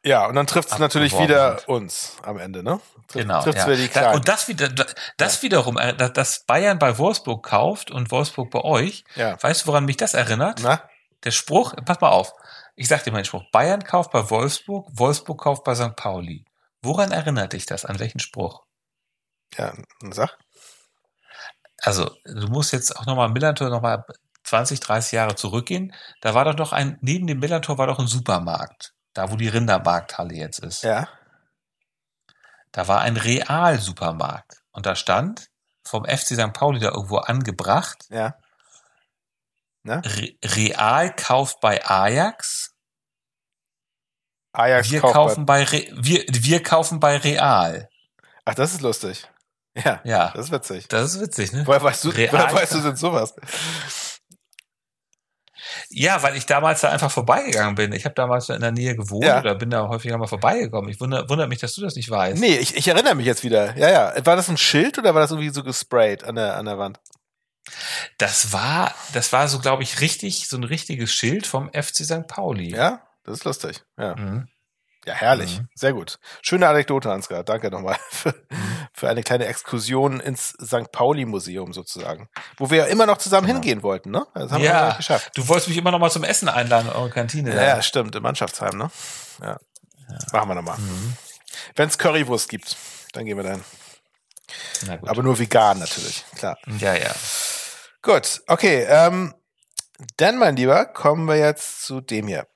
[0.04, 1.68] Ja, und dann trifft es natürlich wieder hat.
[1.68, 2.80] uns am Ende, ne?
[3.08, 3.42] Trifft, Genau.
[3.42, 3.66] Trifft's ja.
[3.68, 4.14] wieder die Kleinen.
[4.14, 4.68] und das wieder,
[5.16, 9.04] das wiederum, äh, dass- Bayern bei Wolfsburg kauft und Wolfsburg bei euch.
[9.16, 9.42] ja.
[9.42, 10.60] Weißt du, woran mich das erinnert?
[10.62, 10.82] Na?
[11.24, 12.32] Der Spruch, pass mal auf.
[12.76, 13.44] Ich sag dir meinen Spruch.
[13.50, 15.96] Bayern kauft bei Wolfsburg, Wolfsburg kauft bei St.
[15.96, 16.44] Pauli.
[16.82, 17.84] Woran erinnert dich das?
[17.86, 18.62] An welchen Spruch?
[19.56, 19.72] Ja,
[20.10, 20.36] sag.
[21.80, 24.04] Also, du musst jetzt auch nochmal Millantor nochmal
[24.44, 25.94] 20, 30 Jahre zurückgehen.
[26.20, 28.93] Da war doch noch ein, neben dem Millantor war doch ein Supermarkt.
[29.14, 31.08] Da wo die Rindermarkthalle jetzt ist, Ja.
[32.72, 34.62] da war ein Real-Supermarkt.
[34.72, 35.48] Und da stand
[35.86, 36.52] vom FC St.
[36.52, 38.36] Pauli da irgendwo angebracht, Ja.
[39.86, 40.00] Ne?
[40.04, 42.74] Re Real kauft bei Ajax,
[44.52, 47.88] Ajax wir kauft kaufen bei Re wir, wir kaufen bei Real.
[48.46, 49.28] Ach, das ist lustig.
[49.74, 50.00] Ja.
[50.04, 50.30] Ja.
[50.30, 50.88] Das ist witzig.
[50.88, 51.66] Das ist witzig, ne?
[51.66, 53.34] Woher weißt du, Real- woher weißt du denn sowas?
[55.96, 57.92] Ja, weil ich damals da einfach vorbeigegangen bin.
[57.92, 59.38] Ich habe damals da in der Nähe gewohnt Ja.
[59.38, 60.90] oder bin da häufiger mal vorbeigekommen.
[60.90, 62.40] Ich wundere, wundert mich, dass du das nicht weißt.
[62.40, 63.76] Nee, ich, ich erinnere mich jetzt wieder.
[63.76, 64.26] Ja, ja.
[64.26, 66.98] War das ein Schild oder war das irgendwie so gesprayt an der, an der Wand?
[68.18, 72.26] Das war, das war so, glaube ich, richtig, so ein richtiges Schild vom FC St.
[72.26, 72.74] Pauli.
[72.74, 73.00] Ja?
[73.24, 73.82] Das ist lustig.
[73.98, 74.16] Ja.
[74.16, 74.48] Mhm.
[75.06, 75.60] Ja, herrlich.
[75.60, 75.68] Mhm.
[75.74, 76.18] Sehr gut.
[76.42, 77.44] Schöne Anekdote, Ansgar.
[77.44, 78.34] Danke nochmal für,
[78.92, 80.90] für eine kleine Exkursion ins St.
[80.92, 82.28] Pauli-Museum sozusagen.
[82.56, 83.58] Wo wir ja immer noch zusammen Genau.
[83.60, 84.26] hingehen wollten, ne?
[84.34, 85.32] Das haben wir Ja, ja geschafft.
[85.36, 87.54] du wolltest mich immer noch mal zum Essen einladen in eure Kantine.
[87.54, 88.14] Ja, ja, stimmt.
[88.14, 88.90] Im Mannschaftsheim, ne?
[89.42, 89.58] Ja.
[90.32, 90.78] Machen wir nochmal.
[90.78, 91.16] Mhm.
[91.76, 92.76] Wenn es Currywurst gibt,
[93.12, 93.64] dann gehen wir dahin.
[94.86, 95.08] Na gut.
[95.08, 96.56] Aber nur vegan natürlich, klar.
[96.78, 97.10] ja, ja.
[98.02, 98.84] Gut, okay.
[98.88, 99.34] Ähm,
[100.16, 102.46] dann, mein Lieber, kommen wir jetzt zu dem hier.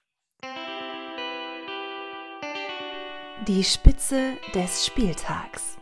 [3.47, 5.77] Die Spitze des Spieltags.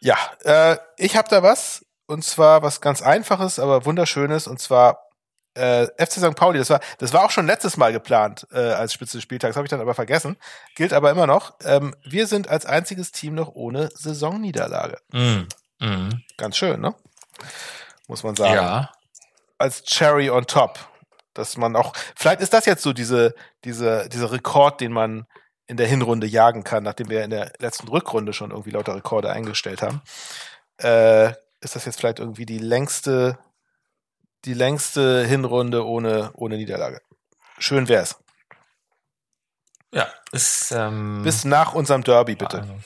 [0.00, 1.84] Ja, äh, ich habe da was.
[2.06, 4.46] Und zwar was ganz Einfaches, aber Wunderschönes.
[4.46, 5.08] Und zwar
[5.54, 6.36] äh, FC St.
[6.36, 6.58] Pauli.
[6.58, 9.56] Das war, das war auch schon letztes Mal geplant äh, als Spitze des Spieltags.
[9.56, 10.36] Habe ich dann aber vergessen.
[10.74, 11.54] Gilt aber immer noch.
[11.64, 14.98] Ähm, wir sind als einziges Team noch ohne Saisonniederlage.
[15.12, 15.48] Mhm.
[15.80, 16.22] Mhm.
[16.36, 16.94] Ganz schön, ne?
[18.06, 18.54] Muss man sagen.
[18.54, 18.92] Ja.
[19.58, 20.78] als Cherry on top.
[21.36, 23.34] Dass man auch, vielleicht ist das jetzt so diese,
[23.64, 25.26] diese, dieser Rekord, den man
[25.66, 29.30] in der Hinrunde jagen kann, nachdem wir in der letzten Rückrunde schon irgendwie lauter Rekorde
[29.30, 30.00] eingestellt haben.
[30.78, 33.38] Äh, ist das jetzt vielleicht irgendwie die längste,
[34.44, 37.00] die längste Hinrunde ohne, ohne Niederlage.
[37.58, 38.16] Schön wär's.
[39.92, 40.08] Ja.
[40.32, 42.60] Ist, ähm, Bis nach unserem Derby, bitte.
[42.60, 42.78] Also,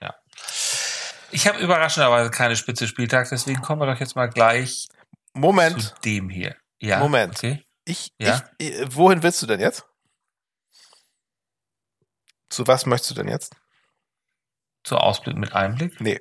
[0.00, 0.14] ja.
[1.30, 4.88] Ich habe überraschenderweise keine Spitze Spieltag, deswegen kommen wir doch jetzt mal gleich
[5.34, 6.56] Moment, zu dem hier.
[6.78, 6.98] Ja.
[6.98, 7.36] Moment.
[7.36, 7.64] Okay.
[7.90, 8.42] Ich, Ja.
[8.58, 9.86] ich, äh, wohin willst du denn jetzt?
[12.48, 13.54] Zu was möchtest du denn jetzt?
[14.84, 16.00] Zu Ausblick mit Einblick.
[16.00, 16.20] Nee.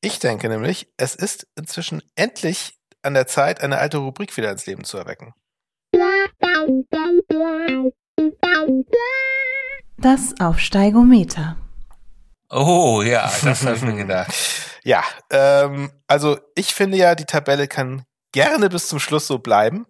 [0.00, 4.66] Ich denke nämlich, es ist inzwischen endlich an der Zeit, eine alte Rubrik wieder ins
[4.66, 5.34] Leben zu erwecken.
[9.98, 11.56] Das Aufsteigometer.
[12.50, 14.32] Oh, ja, das habe ich mir gedacht.
[14.84, 19.86] Ja, ähm, also ich finde ja, die Tabelle kann gerne bis zum Schluss so bleiben.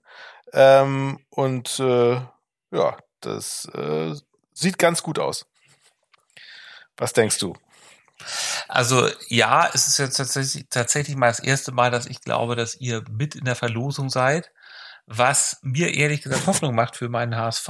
[0.54, 2.20] Ähm, und äh,
[2.70, 4.14] ja, das äh,
[4.52, 5.46] sieht ganz gut aus.
[6.96, 7.54] Was denkst du?
[8.68, 12.76] Also ja, es ist jetzt tatsächlich, tatsächlich mal das erste Mal, dass ich glaube, dass
[12.76, 14.52] ihr mit in der Verlosung seid.
[15.06, 17.68] Was mir ehrlich gesagt Hoffnung macht für meinen HSV,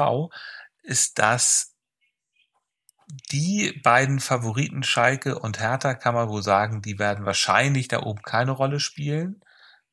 [0.82, 1.74] ist, dass
[3.32, 8.22] die beiden Favoriten Schalke und Hertha kann man wohl sagen, die werden wahrscheinlich da oben
[8.22, 9.43] keine Rolle spielen.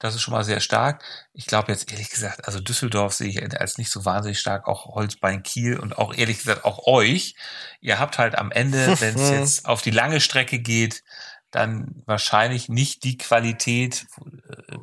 [0.02, 1.04] Das ist schon mal sehr stark.
[1.32, 4.88] Ich glaube jetzt ehrlich gesagt, also Düsseldorf sehe ich als nicht so wahnsinnig stark, auch
[4.96, 7.36] Holzbein Kiel und auch ehrlich gesagt auch euch.
[7.82, 11.04] Ihr habt halt am Ende, wenn es jetzt auf die lange Strecke geht,
[11.52, 14.08] dann wahrscheinlich nicht die Qualität,
[14.50, 14.78] äh,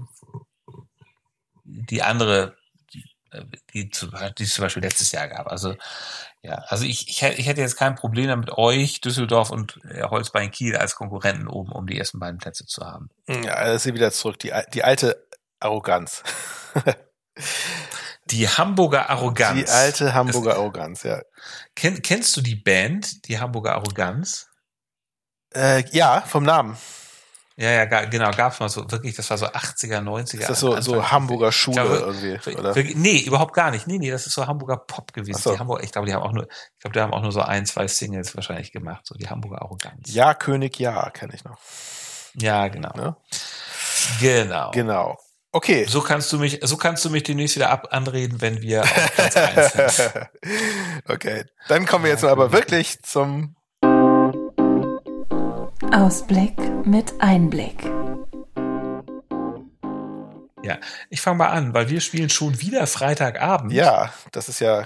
[1.64, 2.56] die andere,
[2.94, 3.44] die, äh,
[3.74, 5.48] die, die es zum Beispiel letztes Jahr gab.
[5.48, 5.74] Also
[6.42, 10.02] ja, also ich, ich, hätte- ich hätte jetzt kein Problem damit, euch, Düsseldorf und äh,
[10.04, 13.08] Holzbein Kiel als Konkurrenten oben um die ersten beiden Plätze zu haben.
[13.28, 15.26] Ja, das ist wieder zurück, die, die alte
[15.60, 16.22] Arroganz.
[18.30, 19.58] Die Hamburger Arroganz.
[19.64, 21.22] Die alte Hamburger Arroganz, ja.
[21.74, 24.48] Kenn, kennst du die Band, die Hamburger Arroganz?
[25.54, 26.76] Äh, ja, vom Namen.
[27.60, 30.38] Ja, ja, genau, gab's mal so, wirklich, das war so 80er, 90er.
[30.38, 32.72] Ist das so, so Hamburger Schule glaube, irgendwie, oder?
[32.94, 33.88] Nee, überhaupt gar nicht.
[33.88, 35.42] Nee, nee, das ist so Hamburger Pop gewesen.
[35.42, 35.52] So.
[35.52, 37.40] Die Hamburg, ich glaube, die haben auch nur, ich glaube, die haben auch nur so
[37.40, 40.14] ein, zwei Singles wahrscheinlich gemacht, so die Hamburger Arroganz.
[40.14, 41.58] Ja, König, ja, kenne ich noch.
[42.34, 42.92] Ja, genau.
[42.94, 43.16] Ne?
[44.20, 44.70] Genau.
[44.70, 45.18] Genau.
[45.50, 45.84] Okay.
[45.88, 49.14] So kannst du mich, so kannst du mich demnächst wieder ab anreden, wenn wir auf
[49.16, 50.28] Platz 1 sind.
[51.08, 53.56] okay, dann kommen wir jetzt aber wirklich zum
[55.92, 56.54] Ausblick
[56.86, 57.84] mit Einblick.
[60.62, 60.78] Ja,
[61.10, 63.72] ich fange mal an, weil wir spielen schon wieder Freitagabend.
[63.72, 64.84] Ja, das ist ja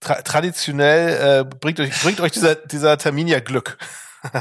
[0.00, 3.78] tra traditionell äh, bringt euch bringt euch dieser dieser Termin ja Glück.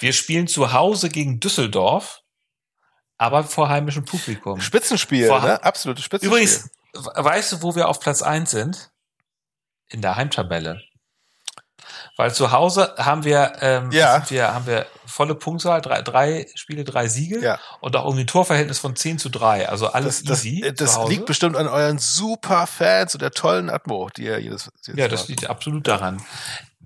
[0.00, 2.22] Wir spielen zu Hause gegen Düsseldorf,
[3.18, 4.58] aber vor heimischem Publikum.
[4.58, 5.62] Spitzenspiel, Vor- ne?
[5.62, 6.28] Absolutes Spitzenspiel.
[6.30, 8.90] Übrigens, we- weißt du, wo wir auf Platz 1 sind?
[9.90, 10.80] In der Heimtabelle.
[12.20, 14.22] Weil zu Hause haben wir, ähm, Ja.
[14.28, 17.58] wir, haben wir volle Punktzahl, drei, drei Spiele, drei Siege Ja.
[17.80, 19.68] und auch irgendwie ein Torverhältnis von 10 zu 3.
[19.70, 20.62] Also alles Das, das, easy.
[20.66, 21.10] äh, das Hause.
[21.12, 25.28] liegt bestimmt an euren super Fans und der tollen Atmo, die ihr jedes, Ja, das
[25.28, 26.22] liegt absolut daran.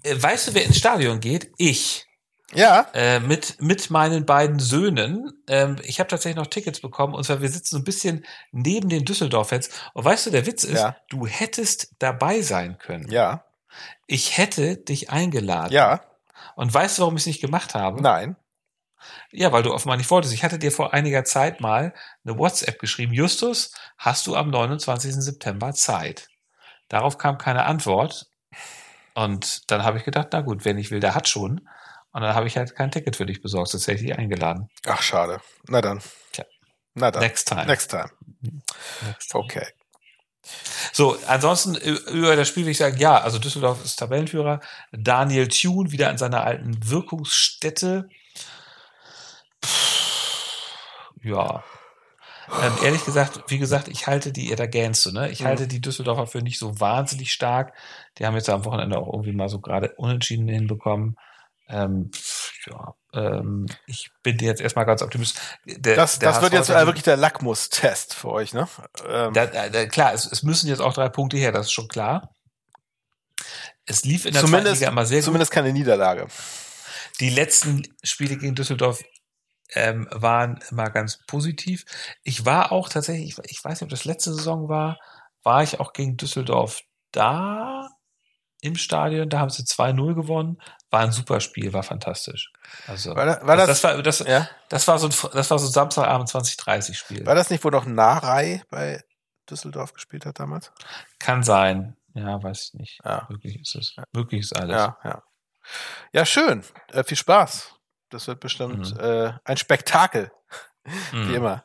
[0.05, 1.51] Äh, weißt du, wer ins Stadion geht?
[1.59, 2.07] Ich.
[2.53, 5.32] Ja, Äh, mit, mit meinen beiden Söhnen.
[5.49, 8.89] Ähm, ich habe tatsächlich noch Tickets bekommen und zwar wir sitzen so ein bisschen neben
[8.89, 9.70] den Düsseldorf-Fans.
[9.95, 10.95] Und weißt du, der Witz ist, Ja.
[11.09, 13.11] du hättest dabei sein können.
[13.11, 13.43] ja,
[14.07, 15.72] Ich hätte dich eingeladen.
[15.72, 16.01] ja,
[16.57, 18.03] Und weißt du, warum ich es nicht gemacht habe?
[18.03, 18.37] nein.
[19.31, 20.33] Ja, weil du offenbar nicht wolltest.
[20.33, 21.93] Ich hatte dir vor einiger Zeit mal
[22.25, 23.12] eine WhatsApp geschrieben.
[23.12, 25.12] Justus, hast du am 29.
[25.16, 26.29] September Zeit?
[26.89, 28.31] Darauf kam keine Antwort.
[29.14, 31.68] Und dann habe ich gedacht, na gut, wer nicht will, der hat schon.
[32.12, 33.68] Und dann habe ich halt kein Ticket für dich besorgt.
[33.70, 34.70] Sonst hätte ich dich eingeladen.
[34.87, 35.41] Ach, schade.
[35.68, 36.01] Na dann.
[36.33, 36.45] Tja.
[36.95, 37.22] Na dann.
[37.22, 37.66] Next time.
[37.66, 38.09] Next time.
[39.03, 39.45] Next time.
[39.45, 39.66] Okay.
[40.92, 44.61] So, ansonsten ü- über das Spiel will ich sagen, ja, also Düsseldorf ist Tabellenführer.
[44.92, 48.09] Daniel Thune wieder an seiner alten Wirkungsstätte.
[51.22, 51.64] Ja.
[52.62, 55.30] Ähm, ehrlich gesagt, wie gesagt, ich halte die, ja, da gähnst du, ne?
[55.30, 55.47] Ich Mhm.
[55.47, 57.72] halte die Düsseldorfer für nicht so wahnsinnig stark.
[58.18, 61.16] Die haben jetzt am Wochenende auch irgendwie mal so gerade unentschieden hinbekommen.
[61.68, 62.11] Ähm,
[62.66, 65.43] ja, ähm, ich bin jetzt erstmal ganz optimistisch.
[65.65, 68.69] Der, Das, der das wird jetzt äh, wirklich der Lackmustest für euch, ne?
[69.09, 71.89] Ähm, da, da, klar, es, es müssen jetzt auch drei Punkte her, das ist schon
[71.89, 72.35] klar.
[73.87, 75.27] Es lief in der zumindest, Liga immer sehr gut.
[75.27, 76.27] zumindest keine Niederlage.
[77.21, 79.03] Die letzten Spiele gegen Düsseldorf
[79.75, 81.85] ähm, waren immer ganz positiv.
[82.23, 84.99] Ich war auch tatsächlich, ich, ich weiß nicht, ob das letzte Saison war,
[85.43, 86.81] war ich auch gegen Düsseldorf
[87.12, 87.89] da
[88.61, 89.29] im Stadion.
[89.29, 90.61] Da haben sie 2-0 gewonnen.
[90.95, 92.53] War ein super Spiel, war fantastisch.
[92.86, 94.49] Also, War da- war das, das- war, das, Ja?
[94.68, 97.26] das war so ein, das war so ein Samstagabend 2030 Spiel.
[97.26, 99.03] War das nicht, wo noch Narei bei
[99.51, 100.70] Düsseldorf gespielt hat damals?
[101.18, 101.97] Kann sein.
[102.14, 103.01] Ja, weiß ich nicht.
[103.05, 103.26] Ja.
[103.28, 103.97] Möglich ist es.
[104.12, 104.76] Möglich ist alles.
[104.76, 105.22] Ja, ja.
[106.12, 106.62] Ja, schön.
[106.92, 107.74] Äh, viel Spaß.
[108.11, 109.01] Das wird bestimmt Mhm.
[109.01, 110.30] äh, ein Spektakel,
[111.11, 111.28] Mhm.
[111.28, 111.64] wie immer.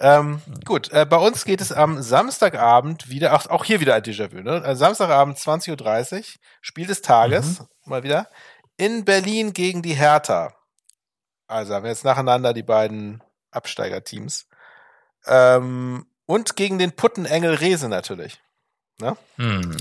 [0.00, 4.02] Ähm, gut, äh, bei uns geht es am Samstagabend wieder, auch, auch hier wieder ein
[4.02, 4.62] Déjà-vu, ne?
[4.64, 6.24] Äh, Samstagabend 20.30 Uhr,
[6.60, 7.66] Spiel des Tages, Mhm.
[7.84, 8.28] mal wieder,
[8.76, 10.54] in Berlin gegen die Hertha.
[11.46, 14.46] Also haben wir jetzt nacheinander die beiden Absteigerteams.
[15.26, 18.40] Ähm, und gegen den Puttenengel Rese natürlich
[19.36, 19.76] Hm.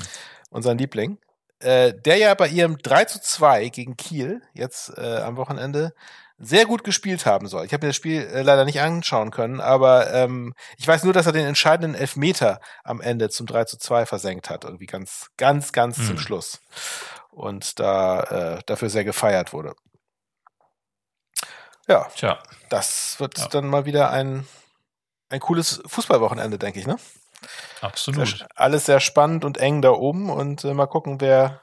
[0.50, 1.18] unseren Liebling,
[1.60, 5.94] äh, der ja bei ihrem 3 zu 2 gegen Kiel jetzt äh, am Wochenende
[6.38, 7.66] sehr gut gespielt haben soll.
[7.66, 11.14] Ich habe mir das Spiel äh, leider nicht anschauen können, aber ähm, ich weiß nur,
[11.14, 14.64] dass er den entscheidenden Elfmeter am Ende zum 3 zu 2 versenkt hat.
[14.66, 16.06] Irgendwie ganz, ganz, ganz Hm.
[16.08, 16.60] zum Schluss.
[17.30, 19.74] Und da äh, dafür sehr gefeiert wurde.
[21.88, 22.40] Ja, Tja.
[22.70, 23.48] das wird Ja.
[23.48, 24.48] dann mal wieder ein,
[25.30, 26.98] ein cooles Fußballwochenende, denke ich, ne?
[27.82, 28.28] Absolut.
[28.38, 31.62] Sehr, alles sehr spannend und eng da oben und äh, mal gucken, wer,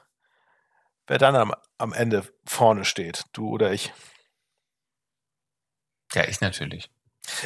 [1.07, 3.91] wer dann am, am Ende vorne steht, du oder ich.
[6.13, 6.89] Ja, ich natürlich.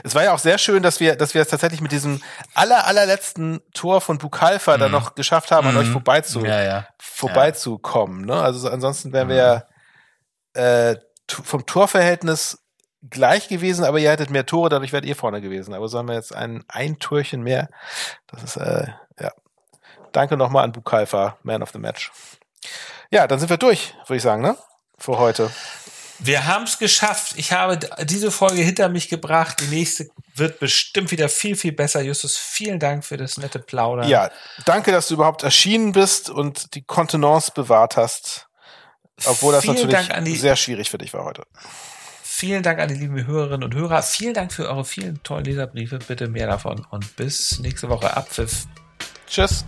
[0.03, 2.22] Es war ja auch sehr schön, dass wir, dass wir es tatsächlich mit diesem
[2.53, 4.97] aller, allerletzten Tor von Bukalfa dann Mhm.
[4.97, 5.91] noch geschafft haben, an euch Mhm.
[5.93, 6.88] vorbeizu, Ja, ja.
[6.99, 8.26] vorbeizukommen.
[8.26, 8.41] Ne?
[8.41, 9.39] Also so- ansonsten wären wir Mhm.
[9.41, 9.63] ja
[10.89, 10.95] äh,
[11.28, 12.59] vom Torverhältnis
[13.09, 15.74] gleich gewesen, aber ihr hättet mehr Tore, dadurch wärt ihr vorne gewesen.
[15.74, 17.68] Aber so haben wir jetzt ein, ein Türchen mehr.
[18.28, 18.88] Das ist, äh,
[19.20, 19.32] ja.
[20.13, 22.11] Danke nochmal an Bukalfa, Man of the Match.
[23.11, 24.55] Ja, dann sind wir durch, würde ich sagen, ne?
[24.97, 25.51] Für heute.
[26.20, 27.34] Wir haben es geschafft.
[27.36, 29.59] Ich habe diese Folge hinter mich gebracht.
[29.59, 32.01] Die nächste wird bestimmt wieder viel, viel besser.
[32.01, 34.07] Justus, vielen Dank für das nette Plaudern.
[34.07, 34.32] Ja,
[34.66, 38.47] danke, dass du überhaupt erschienen bist und die Kontenance bewahrt hast.
[39.26, 41.43] Obwohl das vielen natürlich die, sehr schwierig für dich war heute.
[42.22, 44.03] vielen Dank an die lieben Hörerinnen und Hörer.
[44.03, 45.99] Vielen Dank für eure vielen tollen Leserbriefe.
[45.99, 48.16] Bitte mehr davon und bis nächste Woche.
[48.16, 48.66] Abpfiff.
[49.28, 49.66] Tschüss.